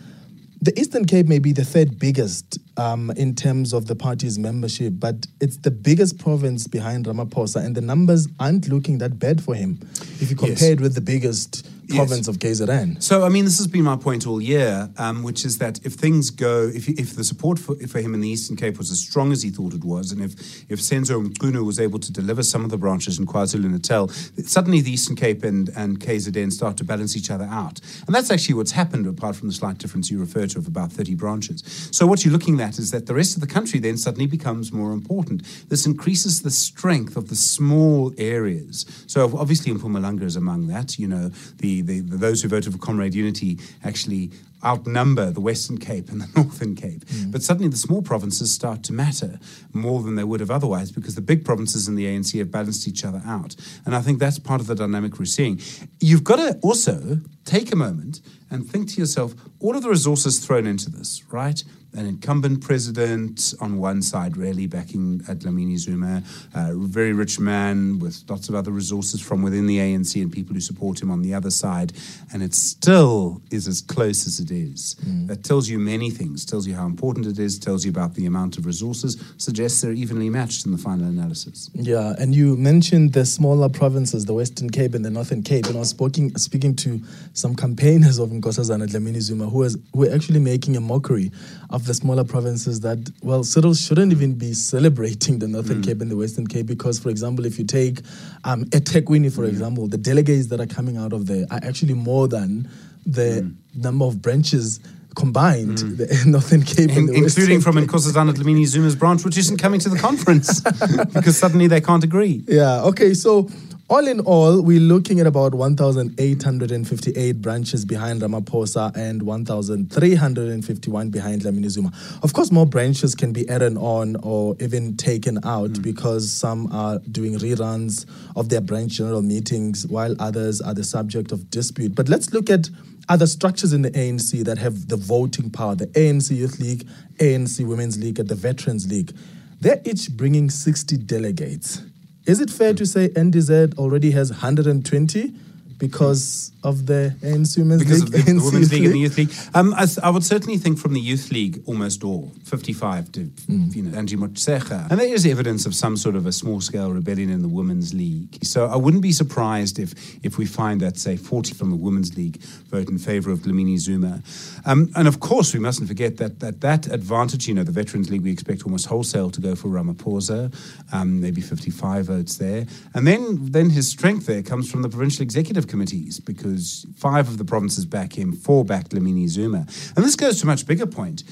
the 0.62 0.78
Eastern 0.78 1.04
Cape 1.04 1.26
may 1.26 1.40
be 1.40 1.52
the 1.52 1.64
third 1.64 1.98
biggest 1.98 2.58
um, 2.76 3.10
in 3.16 3.34
terms 3.34 3.72
of 3.72 3.88
the 3.88 3.96
party's 3.96 4.38
membership, 4.38 4.94
but 4.96 5.26
it's 5.40 5.56
the 5.56 5.72
biggest 5.72 6.18
province 6.18 6.68
behind 6.68 7.06
Ramaphosa, 7.06 7.64
and 7.64 7.74
the 7.74 7.80
numbers 7.80 8.28
aren't 8.38 8.68
looking 8.68 8.98
that 8.98 9.18
bad 9.18 9.42
for 9.42 9.56
him 9.56 9.80
if 10.20 10.30
you 10.30 10.36
compare 10.36 10.52
yes. 10.52 10.62
it 10.62 10.80
with 10.80 10.94
the 10.94 11.00
biggest 11.00 11.66
province 11.88 12.26
yes. 12.26 12.28
of 12.28 12.38
KZN. 12.38 13.02
So, 13.02 13.24
I 13.24 13.28
mean, 13.28 13.44
this 13.44 13.58
has 13.58 13.66
been 13.66 13.82
my 13.82 13.96
point 13.96 14.26
all 14.26 14.40
year, 14.40 14.88
um, 14.98 15.22
which 15.22 15.44
is 15.44 15.58
that 15.58 15.84
if 15.84 15.94
things 15.94 16.30
go, 16.30 16.70
if, 16.72 16.88
if 16.88 17.16
the 17.16 17.24
support 17.24 17.58
for, 17.58 17.74
for 17.86 18.00
him 18.00 18.14
in 18.14 18.20
the 18.20 18.28
Eastern 18.28 18.56
Cape 18.56 18.78
was 18.78 18.90
as 18.90 19.00
strong 19.00 19.32
as 19.32 19.42
he 19.42 19.50
thought 19.50 19.74
it 19.74 19.84
was, 19.84 20.12
and 20.12 20.22
if, 20.22 20.32
if 20.70 20.80
Senzo 20.80 21.24
Mchunu 21.26 21.64
was 21.64 21.80
able 21.80 21.98
to 21.98 22.12
deliver 22.12 22.42
some 22.42 22.64
of 22.64 22.70
the 22.70 22.78
branches 22.78 23.18
in 23.18 23.26
KwaZulu 23.26 23.70
Natal, 23.70 24.08
suddenly 24.08 24.80
the 24.80 24.92
Eastern 24.92 25.16
Cape 25.16 25.44
and, 25.44 25.68
and 25.76 26.00
KZN 26.00 26.52
start 26.52 26.76
to 26.78 26.84
balance 26.84 27.16
each 27.16 27.30
other 27.30 27.44
out. 27.44 27.80
And 28.06 28.14
that's 28.14 28.30
actually 28.30 28.54
what's 28.54 28.72
happened, 28.72 29.06
apart 29.06 29.36
from 29.36 29.48
the 29.48 29.54
slight 29.54 29.78
difference 29.78 30.10
you 30.10 30.18
refer 30.18 30.46
to 30.46 30.58
of 30.58 30.66
about 30.66 30.92
30 30.92 31.14
branches. 31.14 31.62
So, 31.92 32.06
what 32.06 32.24
you're 32.24 32.32
looking 32.32 32.60
at 32.60 32.78
is 32.78 32.90
that 32.90 33.06
the 33.06 33.14
rest 33.14 33.34
of 33.34 33.40
the 33.40 33.46
country 33.46 33.80
then 33.80 33.96
suddenly 33.96 34.26
becomes 34.26 34.72
more 34.72 34.92
important. 34.92 35.42
This 35.68 35.86
increases 35.86 36.42
the 36.42 36.50
strength 36.50 37.16
of 37.16 37.28
the 37.28 37.36
small 37.36 38.12
areas. 38.18 38.86
So, 39.06 39.36
obviously, 39.36 39.72
Mpumalanga 39.72 40.22
is 40.22 40.36
among 40.36 40.68
that, 40.68 40.98
you 40.98 41.08
know, 41.08 41.30
the 41.58 41.71
the, 41.80 42.00
the, 42.00 42.16
those 42.16 42.42
who 42.42 42.48
voted 42.48 42.72
for 42.72 42.78
Comrade 42.78 43.14
Unity 43.14 43.58
actually 43.82 44.30
outnumber 44.64 45.30
the 45.30 45.40
Western 45.40 45.78
Cape 45.78 46.08
and 46.10 46.20
the 46.20 46.28
Northern 46.36 46.74
Cape. 46.74 47.04
Mm. 47.06 47.32
But 47.32 47.42
suddenly 47.42 47.68
the 47.68 47.76
small 47.76 48.02
provinces 48.02 48.52
start 48.52 48.82
to 48.84 48.92
matter 48.92 49.38
more 49.72 50.02
than 50.02 50.14
they 50.14 50.24
would 50.24 50.40
have 50.40 50.50
otherwise 50.50 50.92
because 50.92 51.14
the 51.14 51.20
big 51.20 51.44
provinces 51.44 51.88
in 51.88 51.94
the 51.94 52.06
ANC 52.06 52.38
have 52.38 52.50
balanced 52.50 52.86
each 52.86 53.04
other 53.04 53.22
out. 53.24 53.56
And 53.84 53.94
I 53.94 54.00
think 54.00 54.18
that's 54.18 54.38
part 54.38 54.60
of 54.60 54.66
the 54.66 54.74
dynamic 54.74 55.18
we're 55.18 55.24
seeing. 55.24 55.60
You've 56.00 56.24
got 56.24 56.36
to 56.36 56.58
also 56.62 57.20
take 57.44 57.72
a 57.72 57.76
moment 57.76 58.20
and 58.50 58.66
think 58.66 58.90
to 58.90 59.00
yourself 59.00 59.34
all 59.60 59.76
of 59.76 59.82
the 59.82 59.88
resources 59.88 60.44
thrown 60.44 60.66
into 60.66 60.90
this, 60.90 61.24
right? 61.32 61.62
An 61.94 62.06
incumbent 62.06 62.62
president 62.62 63.54
on 63.60 63.78
one 63.78 64.02
side, 64.02 64.36
really 64.36 64.66
backing 64.66 65.20
Dlamini 65.20 65.78
Zuma, 65.78 66.22
a 66.54 66.74
very 66.74 67.12
rich 67.12 67.38
man 67.38 67.98
with 67.98 68.22
lots 68.28 68.48
of 68.48 68.54
other 68.54 68.70
resources 68.70 69.20
from 69.20 69.42
within 69.42 69.66
the 69.66 69.78
ANC 69.78 70.20
and 70.20 70.32
people 70.32 70.54
who 70.54 70.60
support 70.60 71.02
him 71.02 71.10
on 71.10 71.22
the 71.22 71.34
other 71.34 71.50
side, 71.50 71.92
and 72.32 72.42
it 72.42 72.54
still 72.54 73.42
is 73.50 73.68
as 73.68 73.80
close 73.80 74.26
as 74.26 74.40
it 74.40 74.50
is. 74.50 74.96
Mm. 75.04 75.26
That 75.26 75.44
tells 75.44 75.68
you 75.68 75.78
many 75.78 76.10
things. 76.10 76.44
Tells 76.44 76.66
you 76.66 76.74
how 76.74 76.86
important 76.86 77.26
it 77.26 77.38
is. 77.38 77.58
Tells 77.58 77.84
you 77.84 77.90
about 77.90 78.14
the 78.14 78.26
amount 78.26 78.58
of 78.58 78.66
resources. 78.66 79.22
Suggests 79.36 79.80
they're 79.82 79.92
evenly 79.92 80.30
matched 80.30 80.64
in 80.64 80.72
the 80.72 80.78
final 80.78 81.06
analysis. 81.06 81.70
Yeah, 81.74 82.14
and 82.18 82.34
you 82.34 82.56
mentioned 82.56 83.12
the 83.12 83.26
smaller 83.26 83.68
provinces, 83.68 84.24
the 84.24 84.34
Western 84.34 84.70
Cape 84.70 84.94
and 84.94 85.04
the 85.04 85.10
Northern 85.10 85.42
Cape, 85.42 85.66
and 85.66 85.76
I 85.76 85.80
was 85.80 85.90
speaking 85.90 86.34
speaking 86.36 86.74
to 86.76 87.00
some 87.34 87.54
campaigners 87.54 88.18
of 88.18 88.30
Nkosazana 88.30 88.88
Dlamini 88.88 89.20
Zuma 89.20 89.46
who 89.46 89.58
was 89.58 89.76
who 89.92 90.00
were 90.00 90.14
actually 90.14 90.40
making 90.40 90.76
a 90.76 90.80
mockery 90.80 91.30
of 91.70 91.81
of 91.82 91.86
the 91.88 91.94
smaller 91.94 92.22
provinces 92.22 92.80
that, 92.80 93.10
well, 93.22 93.42
Cyril 93.42 93.74
shouldn't 93.74 94.12
even 94.12 94.34
be 94.34 94.52
celebrating 94.52 95.40
the 95.40 95.48
Northern 95.48 95.82
mm. 95.82 95.84
Cape 95.84 96.00
and 96.00 96.10
the 96.10 96.16
Western 96.16 96.46
Cape 96.46 96.66
because, 96.66 97.00
for 97.00 97.08
example, 97.08 97.44
if 97.44 97.58
you 97.58 97.64
take 97.64 97.98
um, 98.44 98.64
eThekwini, 98.66 99.34
for 99.34 99.42
mm. 99.42 99.48
example, 99.48 99.88
the 99.88 99.98
delegates 99.98 100.46
that 100.48 100.60
are 100.60 100.66
coming 100.66 100.96
out 100.96 101.12
of 101.12 101.26
there 101.26 101.44
are 101.50 101.58
actually 101.62 101.94
more 101.94 102.28
than 102.28 102.70
the 103.04 103.42
mm. 103.42 103.54
number 103.74 104.04
of 104.04 104.22
branches 104.22 104.78
combined, 105.16 105.78
mm. 105.78 105.96
the 105.96 106.22
Northern 106.30 106.62
Cape 106.62 106.90
In, 106.90 107.12
including 107.12 107.60
from 107.60 107.74
Nkosazana 107.74 108.32
Dlamini 108.32 108.64
Zuma's 108.64 108.94
branch, 108.94 109.24
which 109.24 109.36
isn't 109.36 109.56
coming 109.56 109.80
to 109.80 109.88
the 109.88 109.98
conference 109.98 110.60
because 111.12 111.36
suddenly 111.36 111.66
they 111.66 111.80
can't 111.80 112.04
agree. 112.04 112.44
Yeah. 112.46 112.82
Okay. 112.84 113.12
So 113.12 113.48
all 113.92 114.08
in 114.08 114.20
all, 114.20 114.62
we're 114.62 114.80
looking 114.80 115.20
at 115.20 115.26
about 115.26 115.54
1,858 115.54 117.42
branches 117.42 117.84
behind 117.84 118.22
Ramaphosa 118.22 118.96
and 118.96 119.20
1,351 119.20 121.10
behind 121.10 121.42
Dlamini 121.42 121.68
Zuma. 121.68 121.92
Of 122.22 122.32
course, 122.32 122.50
more 122.50 122.64
branches 122.64 123.14
can 123.14 123.34
be 123.34 123.46
added 123.50 123.76
on 123.76 124.16
or 124.22 124.56
even 124.60 124.96
taken 124.96 125.44
out 125.44 125.72
mm. 125.72 125.82
because 125.82 126.32
some 126.32 126.72
are 126.72 127.00
doing 127.00 127.34
reruns 127.34 128.06
of 128.34 128.48
their 128.48 128.62
branch 128.62 128.92
general 128.92 129.20
meetings 129.20 129.86
while 129.86 130.16
others 130.18 130.62
are 130.62 130.72
the 130.72 130.84
subject 130.84 131.30
of 131.30 131.50
dispute. 131.50 131.94
But 131.94 132.08
let's 132.08 132.32
look 132.32 132.48
at 132.48 132.70
other 133.10 133.26
structures 133.26 133.74
in 133.74 133.82
the 133.82 133.90
ANC 133.90 134.42
that 134.44 134.56
have 134.56 134.88
the 134.88 134.96
voting 134.96 135.50
power 135.50 135.74
the 135.74 135.88
ANC 135.88 136.34
Youth 136.34 136.58
League, 136.58 136.88
ANC 137.18 137.66
Women's 137.66 137.98
League, 137.98 138.18
and 138.18 138.28
the 138.30 138.36
Veterans 138.36 138.88
League. 138.88 139.12
They're 139.60 139.82
each 139.84 140.10
bringing 140.16 140.48
60 140.48 140.96
delegates. 140.96 141.82
Is 142.24 142.40
it 142.40 142.50
fair 142.50 142.72
to 142.74 142.86
say 142.86 143.08
NDZ 143.08 143.76
already 143.76 144.12
has 144.12 144.30
120 144.30 145.34
because 145.82 146.52
of 146.62 146.86
the 146.86 147.12
ANC 147.22 147.58
Women's 147.58 147.82
because 147.82 148.04
League? 148.04 148.14
of 148.20 148.24
the, 148.24 148.32
the 148.34 148.44
women's 148.44 148.72
league 148.72 148.84
and 148.84 148.94
the 148.94 149.00
youth 149.00 149.18
league. 149.18 149.32
Um, 149.52 149.74
I, 149.74 149.88
I 150.00 150.10
would 150.10 150.22
certainly 150.22 150.56
think 150.56 150.78
from 150.78 150.94
the 150.94 151.00
youth 151.00 151.32
league, 151.32 151.60
almost 151.66 152.04
all, 152.04 152.30
55 152.44 153.10
to, 153.12 153.30
you 153.48 153.82
know, 153.82 153.98
Angie 153.98 154.16
Motshekga. 154.16 154.88
And 154.92 155.00
there 155.00 155.12
is 155.12 155.26
evidence 155.26 155.66
of 155.66 155.74
some 155.74 155.96
sort 155.96 156.14
of 156.14 156.24
a 156.24 156.30
small 156.30 156.60
scale 156.60 156.92
rebellion 156.92 157.30
in 157.30 157.42
the 157.42 157.48
women's 157.48 157.94
league. 157.94 158.44
So 158.44 158.66
I 158.66 158.76
wouldn't 158.76 159.02
be 159.02 159.10
surprised 159.10 159.80
if, 159.80 159.92
if 160.24 160.38
we 160.38 160.46
find 160.46 160.80
that, 160.82 160.98
say, 160.98 161.16
40 161.16 161.54
from 161.54 161.70
the 161.70 161.76
women's 161.76 162.16
league 162.16 162.40
vote 162.70 162.88
in 162.88 162.98
favor 162.98 163.32
of 163.32 163.40
Dlamini 163.40 163.76
Zuma. 163.76 164.22
Um, 164.64 164.88
and 164.94 165.08
of 165.08 165.18
course, 165.18 165.52
we 165.52 165.58
mustn't 165.58 165.88
forget 165.88 166.18
that, 166.18 166.38
that 166.38 166.60
that 166.60 166.86
advantage, 166.86 167.48
you 167.48 167.54
know, 167.54 167.64
the 167.64 167.72
Veterans 167.72 168.08
League, 168.08 168.22
we 168.22 168.30
expect 168.30 168.62
almost 168.62 168.86
wholesale 168.86 169.32
to 169.32 169.40
go 169.40 169.56
for 169.56 169.66
Ramaphosa, 169.66 170.54
um, 170.92 171.20
maybe 171.20 171.40
55 171.40 172.04
votes 172.06 172.36
there. 172.36 172.66
And 172.94 173.04
then, 173.04 173.50
then 173.50 173.70
his 173.70 173.88
strength 173.88 174.26
there 174.26 174.44
comes 174.44 174.70
from 174.70 174.82
the 174.82 174.88
provincial 174.88 175.24
executive 175.24 175.66
committees 175.72 176.20
because 176.20 176.86
five 176.96 177.26
of 177.30 177.36
the 177.38 177.44
provinces 177.52 177.84
back 177.86 178.10
him, 178.20 178.28
four 178.32 178.64
back 178.64 178.84
Dlamini 178.90 179.26
Zuma. 179.28 179.62
And 179.96 180.04
this 180.04 180.16
goes 180.16 180.34
to 180.40 180.44
a 180.46 180.50
much 180.52 180.66
bigger 180.66 180.86
point, 180.86 181.24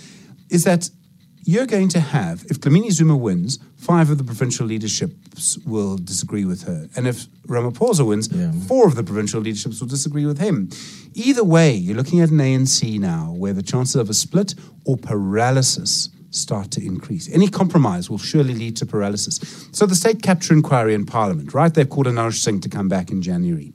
is 0.49 0.65
that 0.65 0.91
you're 1.45 1.67
going 1.67 1.89
to 1.89 2.01
have, 2.01 2.37
if 2.51 2.61
Dlamini 2.61 2.91
Zuma 2.91 3.17
wins, 3.17 3.59
five 3.77 4.11
of 4.11 4.19
the 4.19 4.25
provincial 4.25 4.67
leaderships 4.67 5.59
will 5.73 5.97
disagree 5.97 6.45
with 6.45 6.63
her. 6.65 6.81
And 6.97 7.07
if 7.07 7.27
Ramaphosa 7.49 8.05
wins, 8.07 8.29
Yeah. 8.31 8.53
four 8.69 8.87
of 8.87 8.95
the 8.95 9.03
provincial 9.03 9.41
leaderships 9.41 9.81
will 9.81 9.89
disagree 9.89 10.27
with 10.27 10.39
him. 10.39 10.69
Either 11.15 11.45
way, 11.57 11.75
you're 11.75 11.97
looking 11.97 12.21
at 12.21 12.31
an 12.31 12.41
ANC 12.41 12.99
now 12.99 13.33
where 13.43 13.55
the 13.55 13.63
chances 13.73 13.97
of 13.97 14.11
a 14.11 14.15
split 14.15 14.55
or 14.85 14.97
paralysis 14.97 16.09
start 16.33 16.71
to 16.73 16.81
increase. 16.93 17.29
Any 17.33 17.49
compromise 17.49 18.09
will 18.11 18.19
surely 18.31 18.55
lead 18.55 18.77
to 18.77 18.87
paralysis. 18.87 19.41
So 19.73 19.87
the 19.87 19.97
state 19.97 20.23
capture 20.23 20.55
inquiry 20.55 20.95
in 20.95 21.05
Parliament, 21.07 21.55
right? 21.55 21.73
They've 21.75 21.89
called 21.89 22.07
Anoj 22.07 22.35
Singh 22.35 22.61
to 22.61 22.69
come 22.69 22.89
back 22.89 23.11
in 23.11 23.21
January. 23.23 23.73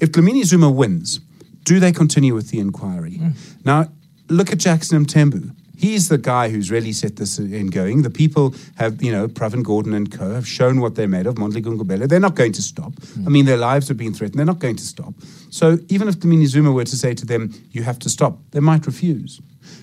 If 0.00 0.12
Dlamini 0.12 0.44
Zuma 0.44 0.70
wins, 0.70 1.20
do 1.64 1.80
they 1.80 1.92
continue 1.92 2.34
with 2.34 2.50
the 2.50 2.60
inquiry? 2.60 3.20
Now, 3.64 3.90
look 4.28 4.52
at 4.52 4.58
Jackson 4.58 5.04
Mthembu. 5.04 5.54
He's 5.78 6.08
the 6.08 6.16
guy 6.16 6.48
who's 6.48 6.70
really 6.70 6.92
set 6.92 7.16
this 7.16 7.38
in 7.38 7.66
going. 7.66 8.00
The 8.00 8.08
people 8.08 8.54
have, 8.76 9.02
you 9.02 9.12
know, 9.12 9.28
Pravin 9.28 9.62
Gordhan 9.62 9.94
and 9.94 10.10
co 10.10 10.32
have 10.32 10.48
shown 10.48 10.80
what 10.80 10.94
they're 10.94 11.06
made 11.06 11.26
of. 11.26 11.34
Mondli 11.34 11.62
Gungubele, 11.62 12.08
they're 12.08 12.18
not 12.18 12.34
going 12.34 12.52
to 12.52 12.62
stop. 12.62 12.94
I 13.26 13.28
mean, 13.28 13.44
their 13.44 13.58
lives 13.58 13.88
have 13.88 13.98
been 13.98 14.14
threatened. 14.14 14.38
They're 14.38 14.46
not 14.46 14.58
going 14.58 14.76
to 14.76 14.84
stop. 14.84 15.12
So 15.50 15.78
even 15.88 16.08
if 16.08 16.16
Dlamini 16.16 16.46
Zuma 16.46 16.72
were 16.72 16.84
to 16.84 16.96
say 16.96 17.12
to 17.14 17.26
them, 17.26 17.52
you 17.72 17.82
have 17.82 17.98
to 18.00 18.08
stop, 18.08 18.38
they 18.52 18.60
might 18.60 18.86
refuse. 18.86 19.42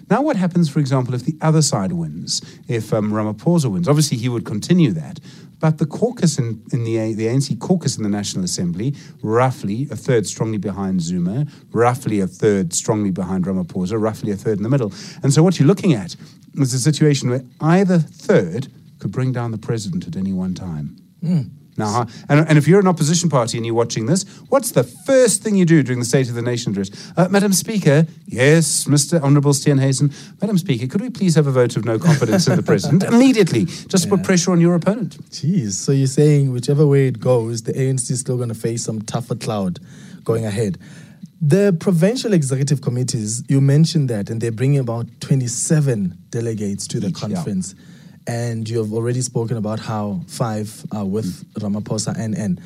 Now, 0.10 0.22
what 0.22 0.36
happens, 0.36 0.70
for 0.70 0.80
example, 0.80 1.14
if 1.14 1.26
the 1.26 1.38
other 1.42 1.62
side 1.62 1.92
wins? 1.92 2.42
If 2.68 2.94
um, 2.94 3.12
Ramaphosa 3.12 3.72
wins? 3.72 3.88
Obviously, 3.88 4.18
he 4.18 4.30
would 4.30 4.46
continue 4.46 4.92
that. 4.94 5.20
But 5.64 5.78
the 5.78 5.86
caucus 5.86 6.38
in, 6.38 6.62
in 6.74 6.84
the, 6.84 7.14
the 7.14 7.28
ANC 7.28 7.58
caucus 7.58 7.96
in 7.96 8.04
the 8.04 8.10
National 8.10 8.44
Assembly, 8.44 8.94
roughly 9.22 9.88
a 9.90 9.96
third 9.96 10.28
strongly 10.28 10.58
behind 10.58 11.02
Zuma, 11.02 11.48
roughly 11.72 12.20
a 12.20 12.28
third 12.28 12.74
strongly 12.74 13.12
behind 13.12 13.46
Ramaphosa, 13.46 13.98
roughly 13.98 14.34
a 14.34 14.36
third 14.36 14.58
in 14.58 14.64
the 14.64 14.70
middle. 14.70 14.92
And 15.24 15.32
so 15.32 15.42
what 15.42 15.58
you're 15.58 15.68
looking 15.70 15.94
at 15.94 16.18
is 16.56 16.74
a 16.74 16.80
situation 16.80 17.30
where 17.30 17.46
either 17.62 17.98
third 17.98 18.68
could 19.00 19.14
bring 19.14 19.32
down 19.32 19.52
the 19.52 19.58
president 19.58 20.06
at 20.06 20.18
any 20.18 20.34
one 20.34 20.54
time. 20.54 20.98
Hmm. 21.22 21.44
Now, 21.78 22.08
and, 22.30 22.48
and 22.48 22.58
if 22.58 22.68
you're 22.68 22.80
an 22.80 22.88
opposition 22.88 23.30
party 23.30 23.58
and 23.58 23.66
you're 23.66 23.76
watching 23.76 24.06
this, 24.06 24.24
what's 24.50 24.72
the 24.72 24.84
first 24.84 25.42
thing 25.42 25.56
you 25.56 25.66
do 25.66 25.82
during 25.84 26.00
the 26.00 26.06
State 26.06 26.30
of 26.30 26.36
the 26.36 26.42
Nation 26.42 26.72
address? 26.72 27.12
Uh, 27.18 27.28
Madam 27.30 27.54
Speaker, 27.54 28.06
yes, 28.26 28.86
Mr. 28.86 29.22
Honourable 29.22 29.54
Steenhuisen, 29.54 30.14
Madam 30.42 30.58
Speaker, 30.58 30.88
could 30.88 31.02
we 31.02 31.10
please 31.10 31.36
have 31.36 31.48
a 31.48 31.52
vote 31.52 31.76
of 31.76 31.86
no 31.86 31.98
confidence 31.98 32.48
in 32.48 32.56
the 32.56 32.64
President 32.64 33.04
immediately, 33.14 33.66
just 33.66 34.04
to 34.04 34.10
put 34.10 34.24
pressure 34.24 34.52
on 34.52 34.62
your 34.62 34.76
opponent? 34.76 35.18
Jeez. 35.32 35.72
So 35.72 35.92
you're 35.92 36.08
saying 36.08 36.52
whichever 36.52 36.86
way 36.86 37.08
it 37.08 37.20
goes, 37.20 37.64
the 37.64 37.74
ANC 37.74 38.12
is 38.12 38.20
still 38.20 38.38
going 38.38 38.50
to 38.50 38.56
face 38.56 38.84
some 38.84 39.02
tougher 39.02 39.36
cloud 39.36 39.80
going 40.24 40.46
ahead. 40.46 40.78
The 41.42 41.76
provincial 41.78 42.32
executive 42.32 42.82
committees, 42.82 43.44
you 43.50 43.60
mentioned 43.60 44.10
that, 44.10 44.30
and 44.30 44.40
they're 44.40 44.52
bringing 44.52 44.80
about 44.80 45.08
27 45.20 46.18
delegates 46.30 46.88
to 46.88 47.02
the 47.02 47.08
Each, 47.08 47.22
yeah. 47.28 47.44
And 48.28 48.68
you 48.70 48.78
have 48.78 48.94
already 48.94 49.22
spoken 49.22 49.58
about 49.58 49.80
how 49.80 50.22
five 50.28 50.86
are 50.92 51.06
with 51.06 51.26
mm. 51.54 51.62
Ramaphosa 51.62 52.18
and 52.18 52.36
N. 52.38 52.62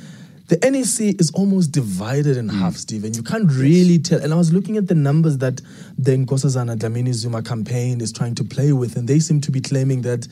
The 0.48 0.58
NEC 0.58 1.20
is 1.20 1.30
almost 1.34 1.72
divided 1.72 2.38
in 2.38 2.48
half, 2.48 2.74
mm. 2.74 2.78
Stephen. 2.78 3.14
You 3.14 3.24
can't 3.24 3.52
really 3.52 4.00
tell. 4.00 4.22
And 4.22 4.34
I 4.34 4.38
was 4.38 4.54
looking 4.54 4.78
at 4.78 4.88
the 4.88 4.96
numbers 4.96 5.40
that 5.40 5.62
the 5.98 6.12
Nkosazana 6.12 6.78
Dlamini 6.78 7.14
Zuma 7.14 7.42
campaign 7.42 8.00
is 8.00 8.14
trying 8.14 8.36
to 8.36 8.44
play 8.44 8.72
with, 8.72 8.96
and 8.96 9.08
they 9.08 9.20
seem 9.20 9.42
to 9.42 9.52
be 9.52 9.60
claiming 9.60 10.04
that 10.04 10.28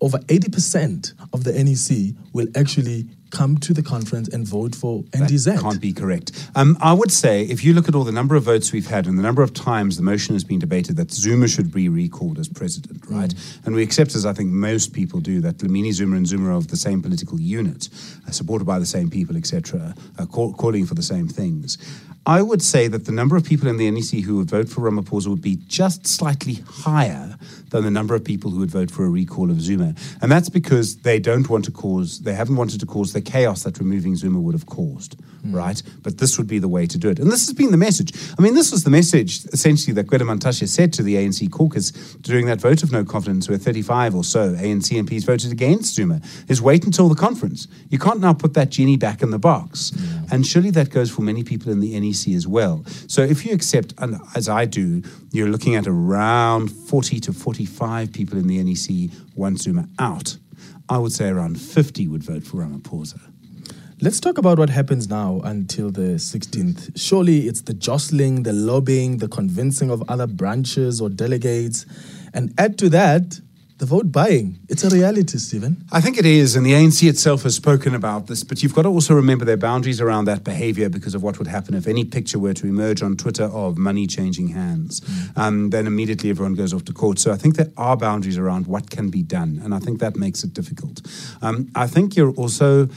over 0.00 0.18
80% 0.18 1.12
of 1.32 1.44
the 1.44 1.52
NEC 1.52 2.14
will 2.32 2.46
actually 2.54 3.08
come 3.30 3.58
to 3.58 3.72
the 3.72 3.82
conference 3.82 4.28
and 4.28 4.46
vote 4.46 4.74
for 4.74 5.02
NDZ. 5.04 5.44
That 5.44 5.60
can't 5.60 5.80
be 5.80 5.92
correct. 5.92 6.50
Um, 6.54 6.76
I 6.80 6.92
would 6.92 7.10
say, 7.10 7.42
if 7.42 7.64
you 7.64 7.72
look 7.72 7.88
at 7.88 7.94
all 7.94 8.04
the 8.04 8.12
number 8.12 8.36
of 8.36 8.44
votes 8.44 8.72
we've 8.72 8.86
had 8.86 9.06
and 9.06 9.18
the 9.18 9.22
number 9.22 9.42
of 9.42 9.54
times 9.54 9.96
the 9.96 10.02
motion 10.02 10.34
has 10.34 10.44
been 10.44 10.58
debated 10.58 10.96
that 10.96 11.10
Zuma 11.10 11.48
should 11.48 11.72
be 11.72 11.88
recalled 11.88 12.38
as 12.38 12.48
president, 12.48 13.04
right? 13.08 13.34
And 13.64 13.74
we 13.74 13.82
accept, 13.82 14.14
as 14.14 14.26
I 14.26 14.32
think 14.32 14.50
most 14.50 14.92
people 14.92 15.20
do, 15.20 15.40
that 15.40 15.58
Dlamini 15.58 15.92
Zuma 15.92 16.16
and 16.16 16.26
Zuma 16.26 16.50
are 16.50 16.52
of 16.52 16.68
the 16.68 16.76
same 16.76 17.02
political 17.02 17.38
unit, 17.38 17.88
uh, 18.26 18.30
supported 18.30 18.64
by 18.64 18.78
the 18.78 18.86
same 18.86 19.10
people, 19.10 19.36
etc., 19.36 19.94
uh, 20.18 20.26
call, 20.26 20.52
calling 20.54 20.86
for 20.86 20.94
the 20.94 21.02
same 21.02 21.28
things. 21.28 21.78
I 22.28 22.42
would 22.42 22.60
say 22.60 22.88
that 22.88 23.06
the 23.06 23.12
number 23.12 23.36
of 23.36 23.44
people 23.44 23.68
in 23.68 23.78
the 23.78 23.90
NEC 23.90 24.22
who 24.22 24.36
would 24.36 24.50
vote 24.50 24.68
for 24.68 24.82
Ramaphosa 24.82 25.28
would 25.28 25.40
be 25.40 25.56
just 25.66 26.06
slightly 26.06 26.58
higher 26.68 27.38
than 27.70 27.84
the 27.84 27.90
number 27.90 28.14
of 28.14 28.22
people 28.22 28.50
who 28.50 28.58
would 28.58 28.70
vote 28.70 28.90
for 28.90 29.06
a 29.06 29.08
recall 29.08 29.50
of 29.50 29.62
Zuma. 29.62 29.94
And 30.20 30.30
that's 30.30 30.50
because 30.50 30.98
they 30.98 31.18
don't 31.18 31.48
want 31.48 31.64
to 31.64 31.70
cause, 31.70 32.20
they 32.20 32.34
haven't 32.34 32.56
wanted 32.56 32.80
to 32.80 32.86
cause 32.86 33.14
the 33.18 33.30
chaos 33.30 33.64
that 33.64 33.78
removing 33.78 34.14
Zuma 34.14 34.40
would 34.40 34.54
have 34.54 34.66
caused, 34.66 35.16
right? 35.46 35.82
But 36.02 36.18
this 36.18 36.38
would 36.38 36.46
be 36.46 36.60
the 36.60 36.68
way 36.68 36.86
to 36.86 36.98
do 36.98 37.08
it. 37.08 37.18
And 37.18 37.32
this 37.32 37.46
has 37.48 37.54
been 37.54 37.72
the 37.72 37.76
message. 37.76 38.12
I 38.38 38.42
mean, 38.42 38.54
this 38.54 38.70
was 38.70 38.84
the 38.84 38.90
message 38.90 39.44
essentially 39.46 39.92
that 39.94 40.06
Gwede 40.06 40.22
Mantashe 40.22 40.68
said 40.68 40.92
to 40.92 41.02
the 41.02 41.16
ANC 41.16 41.50
caucus 41.50 41.90
during 42.22 42.46
that 42.46 42.60
vote 42.60 42.84
of 42.84 42.92
no 42.92 43.04
confidence, 43.04 43.48
where 43.48 43.58
35 43.58 44.14
or 44.14 44.22
so 44.22 44.52
ANC 44.52 44.96
MPs 45.04 45.26
voted 45.26 45.50
against 45.50 45.96
Zuma, 45.96 46.20
is 46.46 46.62
wait 46.62 46.84
until 46.84 47.08
the 47.08 47.16
conference. 47.16 47.66
You 47.88 47.98
can't 47.98 48.20
now 48.20 48.34
put 48.34 48.54
that 48.54 48.70
genie 48.70 48.96
back 48.96 49.20
in 49.20 49.30
the 49.30 49.38
box. 49.38 49.92
And 50.30 50.46
surely 50.46 50.70
that 50.70 50.90
goes 50.90 51.10
for 51.10 51.22
many 51.22 51.42
people 51.42 51.72
in 51.72 51.80
the 51.80 51.98
NEC 51.98 52.34
as 52.36 52.46
well. 52.46 52.84
So 53.08 53.22
if 53.22 53.44
you 53.44 53.52
accept, 53.52 53.94
and 53.98 54.20
as 54.36 54.48
I 54.48 54.64
do, 54.64 55.02
you're 55.32 55.48
looking 55.48 55.74
at 55.74 55.88
around 55.88 56.68
40 56.70 57.18
to 57.20 57.32
45 57.32 58.12
people 58.12 58.38
in 58.38 58.46
the 58.46 58.62
NEC 58.62 59.10
want 59.34 59.60
Zuma 59.60 59.88
out. 59.98 60.36
I 60.88 60.98
would 60.98 61.12
say 61.12 61.28
around 61.28 61.60
50 61.60 62.08
would 62.08 62.22
vote 62.22 62.44
for 62.44 62.58
Ramaphosa. 62.58 63.20
Let's 64.00 64.20
talk 64.20 64.38
about 64.38 64.60
what 64.60 64.70
happens 64.70 65.08
now 65.08 65.40
until 65.42 65.90
the 65.90 66.18
16th. 66.20 66.92
Surely 66.96 67.48
it's 67.48 67.62
the 67.62 67.74
jostling, 67.74 68.44
the 68.44 68.52
lobbying, 68.52 69.18
the 69.18 69.26
convincing 69.26 69.90
of 69.90 70.04
other 70.08 70.28
branches 70.28 71.00
or 71.00 71.08
delegates. 71.08 71.84
And 72.32 72.54
add 72.58 72.78
to 72.78 72.88
that, 72.90 73.40
the 73.78 73.86
vote 73.86 74.10
buying. 74.10 74.58
It's 74.68 74.82
a 74.82 74.90
reality, 74.90 75.38
Stephen. 75.38 75.84
I 75.92 76.00
think 76.00 76.18
it 76.18 76.26
is, 76.26 76.56
and 76.56 76.66
the 76.66 76.72
ANC 76.72 77.08
itself 77.08 77.44
has 77.44 77.54
spoken 77.54 77.94
about 77.94 78.26
this, 78.26 78.42
but 78.42 78.60
you've 78.62 78.74
got 78.74 78.82
to 78.82 78.88
also 78.88 79.14
remember 79.14 79.44
their 79.44 79.56
boundaries 79.56 80.00
around 80.00 80.24
that 80.24 80.42
behavior 80.42 80.88
because 80.88 81.14
of 81.14 81.22
what 81.22 81.38
would 81.38 81.46
happen 81.46 81.74
if 81.74 81.86
any 81.86 82.04
picture 82.04 82.40
were 82.40 82.54
to 82.54 82.66
emerge 82.66 83.02
on 83.02 83.16
Twitter 83.16 83.44
of 83.44 83.78
money 83.78 84.08
changing 84.08 84.48
hands. 84.48 85.00
Um, 85.36 85.70
then 85.70 85.86
immediately 85.86 86.30
everyone 86.30 86.54
goes 86.54 86.74
off 86.74 86.84
to 86.86 86.92
court. 86.92 87.20
So 87.20 87.30
I 87.30 87.36
think 87.36 87.56
there 87.56 87.70
are 87.76 87.96
boundaries 87.96 88.36
around 88.36 88.66
what 88.66 88.90
can 88.90 89.10
be 89.10 89.22
done, 89.22 89.60
and 89.62 89.72
I 89.72 89.78
think 89.78 90.00
that 90.00 90.16
makes 90.16 90.42
it 90.42 90.52
difficult. 90.52 91.00
Um, 91.40 91.70
I 91.74 91.86
think 91.86 92.16
you're 92.16 92.32
also. 92.32 92.88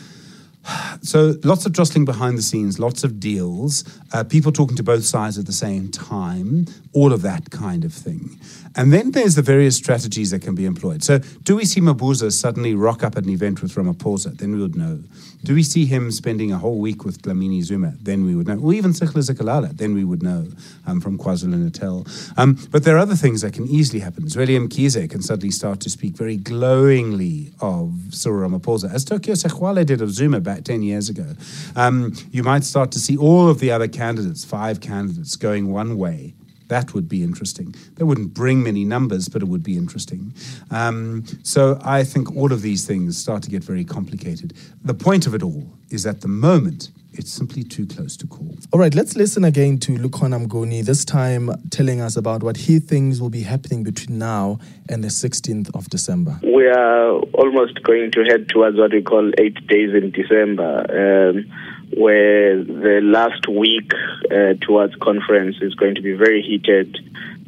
So 1.03 1.35
lots 1.43 1.65
of 1.65 1.73
jostling 1.73 2.05
behind 2.05 2.37
the 2.37 2.43
scenes, 2.43 2.79
lots 2.79 3.03
of 3.03 3.19
deals, 3.19 3.83
uh, 4.13 4.23
people 4.23 4.51
talking 4.51 4.77
to 4.77 4.83
both 4.83 5.03
sides 5.03 5.37
at 5.39 5.47
the 5.47 5.53
same 5.53 5.89
time, 5.89 6.67
all 6.93 7.11
of 7.11 7.23
that 7.23 7.49
kind 7.49 7.83
of 7.83 7.93
thing. 7.93 8.39
And 8.75 8.93
then 8.93 9.11
there's 9.11 9.35
the 9.35 9.41
various 9.41 9.75
strategies 9.75 10.31
that 10.31 10.41
can 10.41 10.55
be 10.55 10.65
employed. 10.65 11.03
So 11.03 11.19
do 11.43 11.55
we 11.55 11.65
see 11.65 11.81
Mabuza 11.81 12.31
suddenly 12.31 12.75
rock 12.75 13.03
up 13.03 13.17
at 13.17 13.23
an 13.23 13.29
event 13.29 13.61
with 13.61 13.73
Ramaphosa? 13.73 14.37
Then 14.37 14.53
we 14.53 14.61
would 14.61 14.75
know. 14.75 14.99
Do 15.43 15.55
we 15.55 15.63
see 15.63 15.85
him 15.85 16.11
spending 16.11 16.51
a 16.51 16.57
whole 16.57 16.77
week 16.77 17.03
with 17.03 17.23
Dlamini 17.23 17.63
Zuma? 17.63 17.95
Then 17.99 18.23
we 18.25 18.35
would 18.35 18.47
know. 18.47 18.59
Or 18.59 18.73
even 18.73 18.91
Sihle 18.91 19.21
Zikalala? 19.27 19.75
Then 19.75 19.95
we 19.95 20.03
would 20.03 20.21
know 20.21 20.47
um, 20.85 21.01
from 21.01 21.17
KwaZulu-Natal. 21.17 22.05
Um, 22.37 22.59
but 22.69 22.83
there 22.83 22.95
are 22.95 22.99
other 22.99 23.15
things 23.15 23.41
that 23.41 23.53
can 23.53 23.67
easily 23.67 24.01
happen. 24.01 24.25
Zweli 24.25 24.55
Mkhize 24.67 25.09
can 25.09 25.23
suddenly 25.23 25.49
start 25.49 25.79
to 25.81 25.89
speak 25.89 26.13
very 26.13 26.37
glowingly 26.37 27.53
of 27.59 27.91
Cyril 28.11 28.47
Ramaphosa, 28.47 28.93
as 28.93 29.03
Tokyo 29.03 29.33
Sexwale 29.33 29.83
did 29.83 30.01
of 30.01 30.11
Zuma 30.11 30.39
back 30.39 30.63
10 30.63 30.83
years 30.83 30.90
ago. 31.09 31.35
Um, 31.75 32.13
you 32.31 32.43
might 32.43 32.63
start 32.63 32.91
to 32.91 32.99
see 32.99 33.17
all 33.17 33.49
of 33.49 33.59
the 33.59 33.71
other 33.71 33.87
candidates, 33.87 34.43
five 34.45 34.79
candidates, 34.81 35.35
going 35.35 35.71
one 35.71 35.97
way. 35.97 36.33
That 36.67 36.93
would 36.93 37.09
be 37.09 37.21
interesting. 37.21 37.75
That 37.95 38.05
wouldn't 38.05 38.33
bring 38.33 38.63
many 38.63 38.85
numbers, 38.85 39.27
but 39.27 39.41
it 39.41 39.49
would 39.49 39.63
be 39.63 39.77
interesting. 39.77 40.33
Um, 40.69 41.25
so 41.43 41.77
I 41.83 42.05
think 42.05 42.33
all 42.35 42.53
of 42.53 42.61
these 42.61 42.85
things 42.85 43.17
start 43.17 43.43
to 43.43 43.49
get 43.49 43.61
very 43.61 43.83
complicated. 43.83 44.53
The 44.83 44.93
point 44.93 45.27
of 45.27 45.35
it 45.35 45.43
all 45.43 45.67
is 45.89 46.05
at 46.05 46.21
the 46.21 46.29
moment, 46.29 46.91
it's 47.13 47.31
simply 47.31 47.63
too 47.63 47.85
close 47.85 48.15
to 48.17 48.27
call. 48.27 48.55
All 48.71 48.79
right, 48.79 48.93
let's 48.93 49.15
listen 49.15 49.43
again 49.43 49.77
to 49.79 49.93
Lukhona 49.93 50.45
Mnguni, 50.45 50.83
this 50.83 51.03
time 51.03 51.51
telling 51.69 52.01
us 52.01 52.15
about 52.15 52.43
what 52.43 52.57
he 52.57 52.79
thinks 52.79 53.19
will 53.19 53.29
be 53.29 53.41
happening 53.41 53.83
between 53.83 54.17
now 54.17 54.59
and 54.89 55.03
the 55.03 55.09
16th 55.09 55.69
of 55.75 55.89
December. 55.89 56.39
We 56.43 56.67
are 56.67 57.11
almost 57.33 57.83
going 57.83 58.11
to 58.11 58.23
head 58.23 58.49
towards 58.49 58.77
what 58.77 58.91
we 58.91 59.01
call 59.01 59.31
eight 59.37 59.67
days 59.67 59.93
in 59.93 60.11
December. 60.11 61.31
Um, 61.35 61.45
where 61.93 62.63
the 62.63 63.01
last 63.03 63.47
week 63.49 63.91
uh, 64.31 64.53
towards 64.61 64.95
conference 64.95 65.57
is 65.61 65.75
going 65.75 65.95
to 65.95 66.01
be 66.01 66.13
very 66.13 66.41
heated, 66.41 66.95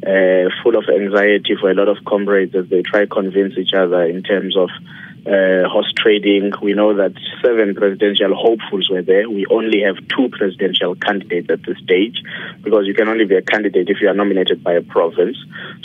uh, 0.06 0.50
full 0.62 0.76
of 0.76 0.84
anxiety 0.88 1.56
for 1.58 1.70
a 1.70 1.74
lot 1.74 1.88
of 1.88 1.96
comrades 2.04 2.54
as 2.54 2.68
they 2.68 2.82
try 2.82 3.00
to 3.00 3.06
convince 3.06 3.56
each 3.56 3.72
other 3.74 4.02
in 4.02 4.22
terms 4.22 4.56
of 4.56 4.68
uh, 5.26 5.68
horse 5.68 5.92
trading. 5.96 6.52
We 6.60 6.74
know 6.74 6.94
that 6.96 7.12
seven 7.42 7.74
presidential 7.74 8.34
hopefuls 8.34 8.90
were 8.90 9.02
there. 9.02 9.28
We 9.28 9.46
only 9.46 9.82
have 9.82 9.96
two 10.08 10.28
presidential 10.28 10.94
candidates 10.96 11.48
at 11.50 11.62
this 11.64 11.78
stage 11.78 12.22
because 12.62 12.86
you 12.86 12.94
can 12.94 13.08
only 13.08 13.24
be 13.24 13.36
a 13.36 13.42
candidate 13.42 13.88
if 13.88 14.00
you 14.00 14.08
are 14.08 14.14
nominated 14.14 14.62
by 14.62 14.74
a 14.74 14.82
province. 14.82 15.36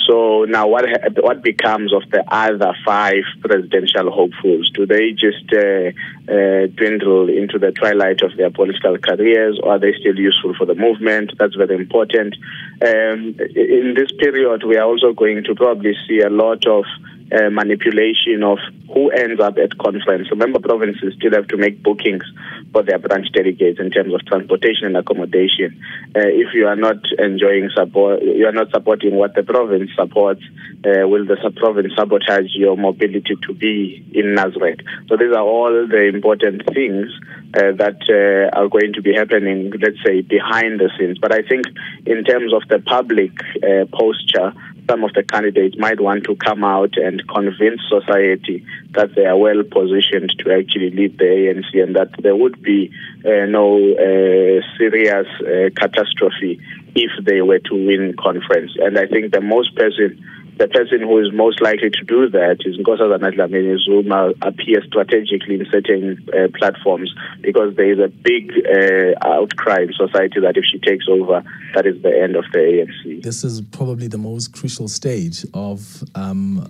So 0.07 0.45
now, 0.45 0.67
what 0.67 0.85
what 1.21 1.41
becomes 1.41 1.93
of 1.93 2.03
the 2.09 2.23
other 2.27 2.73
five 2.85 3.23
presidential 3.41 4.11
hopefuls? 4.11 4.71
Do 4.73 4.85
they 4.85 5.11
just 5.11 5.47
uh, 5.53 5.91
uh, 6.31 6.67
dwindle 6.75 7.29
into 7.29 7.59
the 7.59 7.71
twilight 7.71 8.21
of 8.21 8.35
their 8.35 8.49
political 8.49 8.97
careers, 8.97 9.59
or 9.61 9.73
are 9.73 9.79
they 9.79 9.93
still 9.99 10.17
useful 10.17 10.53
for 10.55 10.65
the 10.65 10.75
movement? 10.75 11.33
That's 11.37 11.55
very 11.55 11.75
important. 11.75 12.35
Um, 12.81 13.35
in 13.55 13.93
this 13.95 14.11
period, 14.17 14.63
we 14.63 14.77
are 14.77 14.85
also 14.85 15.13
going 15.13 15.43
to 15.45 15.55
probably 15.55 15.95
see 16.07 16.21
a 16.21 16.29
lot 16.29 16.65
of 16.65 16.85
uh, 17.31 17.49
manipulation 17.49 18.43
of 18.43 18.57
who 18.93 19.09
ends 19.11 19.39
up 19.39 19.57
at 19.57 19.77
conference. 19.77 20.29
Remember, 20.31 20.59
provinces 20.59 21.13
still 21.17 21.33
have 21.33 21.47
to 21.47 21.57
make 21.57 21.83
bookings 21.83 22.23
for 22.71 22.83
their 22.83 22.99
branch 22.99 23.27
delegates 23.33 23.79
in 23.79 23.91
terms 23.91 24.13
of 24.13 24.25
transportation 24.25 24.87
and 24.87 24.97
accommodation. 24.97 25.79
Uh, 26.15 26.25
if 26.25 26.53
you 26.53 26.67
are 26.67 26.75
not 26.75 26.97
enjoying 27.17 27.69
support, 27.75 28.21
you 28.21 28.45
are 28.45 28.51
not 28.51 28.71
supporting 28.71 29.15
what 29.15 29.35
the 29.35 29.43
province 29.43 29.91
supports, 29.95 30.41
uh, 30.85 31.07
will 31.07 31.25
the 31.25 31.37
province 31.57 31.93
sabotage 31.95 32.53
your 32.55 32.77
mobility 32.77 33.35
to 33.47 33.53
be 33.53 34.03
in 34.13 34.35
Nasrec? 34.35 34.81
So 35.07 35.17
these 35.17 35.33
are 35.35 35.43
all 35.43 35.87
the 35.87 36.09
important 36.13 36.63
things 36.73 37.09
uh, 37.55 37.73
that 37.77 37.99
uh, 38.09 38.57
are 38.57 38.67
going 38.69 38.93
to 38.93 39.01
be 39.01 39.13
happening, 39.13 39.71
let's 39.81 39.97
say, 40.05 40.21
behind 40.21 40.79
the 40.79 40.89
scenes. 40.97 41.17
But 41.19 41.33
I 41.33 41.41
think 41.41 41.65
in 42.05 42.23
terms 42.23 42.53
of 42.53 42.67
the 42.69 42.79
public 42.79 43.31
uh, 43.63 43.85
posture, 43.91 44.53
some 44.89 45.03
of 45.03 45.13
the 45.13 45.23
candidates 45.23 45.77
might 45.77 45.99
want 45.99 46.23
to 46.23 46.35
come 46.35 46.63
out 46.63 46.97
and 46.97 47.21
convince 47.27 47.81
society 47.87 48.65
that 48.91 49.13
they 49.15 49.25
are 49.25 49.37
well 49.37 49.61
positioned 49.63 50.33
to 50.39 50.51
actually 50.51 50.89
lead 50.89 51.17
the 51.17 51.25
ANC 51.25 51.83
and 51.83 51.95
that 51.95 52.09
there 52.21 52.35
would 52.35 52.61
be 52.61 52.91
uh, 53.23 53.45
no 53.45 53.77
uh, 53.77 54.61
serious 54.77 55.27
uh, 55.41 55.69
catastrophe 55.75 56.59
if 56.95 57.11
they 57.23 57.41
were 57.41 57.59
to 57.59 57.75
win 57.75 58.15
conference. 58.17 58.71
And 58.79 58.97
I 58.97 59.05
think 59.05 59.31
the 59.31 59.41
most 59.41 59.75
person 59.75 60.25
the 60.59 60.67
person 60.67 60.99
who 60.99 61.17
is 61.19 61.31
most 61.33 61.61
likely 61.61 61.89
to 61.89 62.03
do 62.03 62.29
that 62.29 62.57
is 62.65 62.77
Nkosazana 62.77 63.33
Dlamini 63.33 63.79
Zuma 63.79 64.33
appear 64.41 64.83
strategically 64.85 65.55
in 65.55 65.65
certain 65.71 66.27
uh, 66.33 66.49
platforms 66.57 67.15
because 67.41 67.75
there 67.77 67.93
is 67.93 67.99
a 67.99 68.09
big 68.09 68.51
uh, 68.67 69.15
outcry 69.25 69.83
in 69.83 69.93
society 69.93 70.41
that 70.41 70.57
if 70.57 70.65
she 70.65 70.77
takes 70.77 71.05
over, 71.07 71.43
that 71.75 71.85
is 71.85 72.01
the 72.03 72.11
end 72.11 72.35
of 72.35 72.43
the 72.51 72.59
ANC. 72.59 73.23
This 73.23 73.45
is 73.45 73.61
probably 73.61 74.09
the 74.09 74.17
most 74.17 74.51
crucial 74.51 74.89
stage 74.89 75.45
of 75.53 76.03
um, 76.15 76.69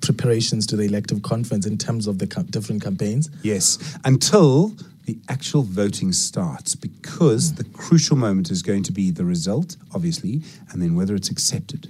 preparations 0.00 0.66
to 0.68 0.76
the 0.76 0.84
elective 0.84 1.20
conference 1.20 1.66
in 1.66 1.76
terms 1.76 2.06
of 2.06 2.18
the 2.18 2.26
different 2.48 2.82
campaigns. 2.82 3.28
Yes, 3.42 3.98
until 4.06 4.74
the 5.04 5.18
actual 5.28 5.62
voting 5.62 6.12
starts 6.12 6.74
because 6.74 7.54
the 7.54 7.64
crucial 7.64 8.16
moment 8.16 8.50
is 8.50 8.62
going 8.62 8.82
to 8.84 8.92
be 8.92 9.10
the 9.10 9.24
result, 9.24 9.76
obviously, 9.94 10.42
and 10.70 10.80
then 10.80 10.96
whether 10.96 11.14
it's 11.14 11.28
accepted 11.28 11.88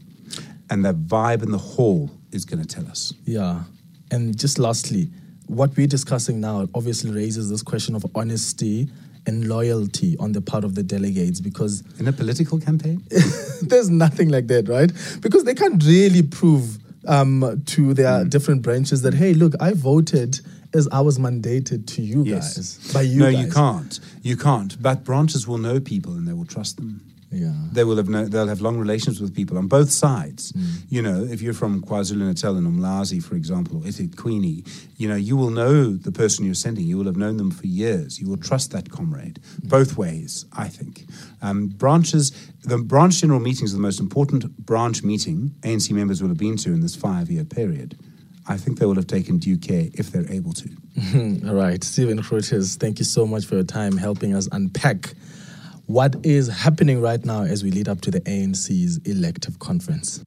and 0.71 0.85
the 0.85 0.95
vibe 0.95 1.43
in 1.43 1.51
the 1.51 1.59
hall 1.59 2.11
is 2.33 2.45
going 2.45 2.63
to 2.63 2.69
tell 2.69 2.87
us. 2.89 3.13
Yeah. 3.25 3.63
And 4.11 4.39
just 4.39 4.59
lastly, 4.59 5.11
what 5.47 5.77
we're 5.77 5.87
discussing 5.87 6.41
now 6.41 6.69
obviously 6.75 7.11
raises 7.11 7.51
this 7.51 7.63
question 7.63 7.95
of 7.95 8.05
honesty 8.15 8.89
and 9.27 9.49
loyalty 9.49 10.17
on 10.19 10.33
the 10.33 10.41
part 10.41 10.65
of 10.65 10.75
the 10.75 10.83
delegates 10.83 11.41
because 11.41 11.83
in 11.99 12.07
a 12.07 12.13
political 12.13 12.59
campaign 12.61 13.03
there's 13.63 13.91
nothing 13.91 14.29
like 14.29 14.47
that 14.47 14.69
right 14.69 14.93
because 15.21 15.45
they 15.45 15.55
can't 15.55 15.83
really 15.85 16.23
prove 16.23 16.79
um, 17.09 17.63
to 17.67 17.95
their 17.95 18.25
mm. 18.25 18.31
different 18.31 18.63
branches 18.63 19.03
that 19.03 19.15
hey 19.15 19.35
look 19.35 19.53
i 19.61 19.73
voted 19.73 20.41
as 20.75 20.89
i 20.93 21.01
was 21.01 21.19
mandated 21.19 21.87
to 21.87 22.03
you 22.03 22.23
yes. 22.23 22.57
guys 22.57 22.93
by 22.93 23.03
you 23.03 23.21
no 23.21 23.33
guys. 23.33 23.45
you 23.45 23.53
can't 23.53 24.01
you 24.23 24.37
can't 24.37 24.81
but 24.83 25.05
branches 25.05 25.47
will 25.47 25.59
know 25.59 25.81
people 25.81 26.13
and 26.13 26.27
they 26.27 26.33
will 26.33 26.47
trust 26.47 26.77
them 26.77 27.01
yeah. 27.37 27.53
They 27.73 27.85
will 27.85 27.97
have 27.97 28.09
no, 28.09 28.25
they'll 28.25 28.49
have 28.49 28.61
long 28.61 28.79
relations 28.79 29.21
with 29.21 29.35
people 29.35 29.59
on 29.59 29.67
both 29.67 29.91
sides. 29.91 30.53
Mm. 30.53 30.65
You 30.89 31.03
know, 31.03 31.25
if 31.25 31.43
you're 31.43 31.55
from 31.55 31.83
KwaZulu 31.83 32.27
Natal 32.27 32.57
and 32.57 32.67
Umlazi, 32.67 33.23
for 33.23 33.35
example, 33.35 33.79
or 33.79 33.81
eThekwini, 33.83 34.67
you 34.97 35.09
know, 35.09 35.17
you 35.17 35.37
will 35.37 35.51
know 35.51 35.91
the 35.91 36.13
person 36.13 36.45
you're 36.45 36.55
sending. 36.55 36.87
You 36.87 36.97
will 36.97 37.05
have 37.05 37.17
known 37.17 37.37
them 37.37 37.51
for 37.51 37.67
years. 37.67 38.19
You 38.21 38.29
will 38.29 38.39
trust 38.39 38.73
that 38.73 38.91
comrade. 38.91 39.41
Mm. 39.61 39.69
Both 39.69 39.97
ways, 39.97 40.47
I 40.53 40.69
think. 40.69 41.05
Um, 41.43 41.69
branches, 41.69 42.33
the 42.63 42.79
branch 42.79 43.21
general 43.21 43.41
meetings 43.41 43.73
are 43.73 43.77
the 43.77 43.83
most 43.83 44.01
important 44.01 44.57
branch 44.65 45.03
meeting 45.03 45.55
ANC 45.61 45.91
members 45.91 46.23
will 46.23 46.29
have 46.29 46.39
been 46.39 46.57
to 46.59 46.73
in 46.73 46.81
this 46.81 46.97
five-year 46.97 47.45
period. 47.45 47.99
I 48.49 48.57
think 48.57 48.79
they 48.79 48.87
will 48.87 48.95
have 48.95 49.09
taken 49.09 49.39
due 49.39 49.59
care 49.59 49.89
if 49.95 50.13
they're 50.13 50.31
able 50.31 50.53
to. 50.53 50.69
All 51.49 51.55
right. 51.55 51.83
Stephen 51.83 52.19
Grootes, 52.19 52.77
thank 52.77 52.99
you 52.99 53.05
so 53.05 53.27
much 53.27 53.45
for 53.45 53.57
your 53.57 53.65
time 53.65 53.97
helping 53.97 54.35
us 54.35 54.49
unpack 54.53 55.15
what 55.87 56.17
is 56.25 56.49
happening 56.49 57.01
right 57.01 57.25
now 57.25 57.43
as 57.43 57.63
we 57.63 57.71
lead 57.71 57.89
up 57.89 58.01
to 58.01 58.11
the 58.11 58.21
ANC's 58.23 58.99
elective 59.05 59.59
conference. 59.61 60.23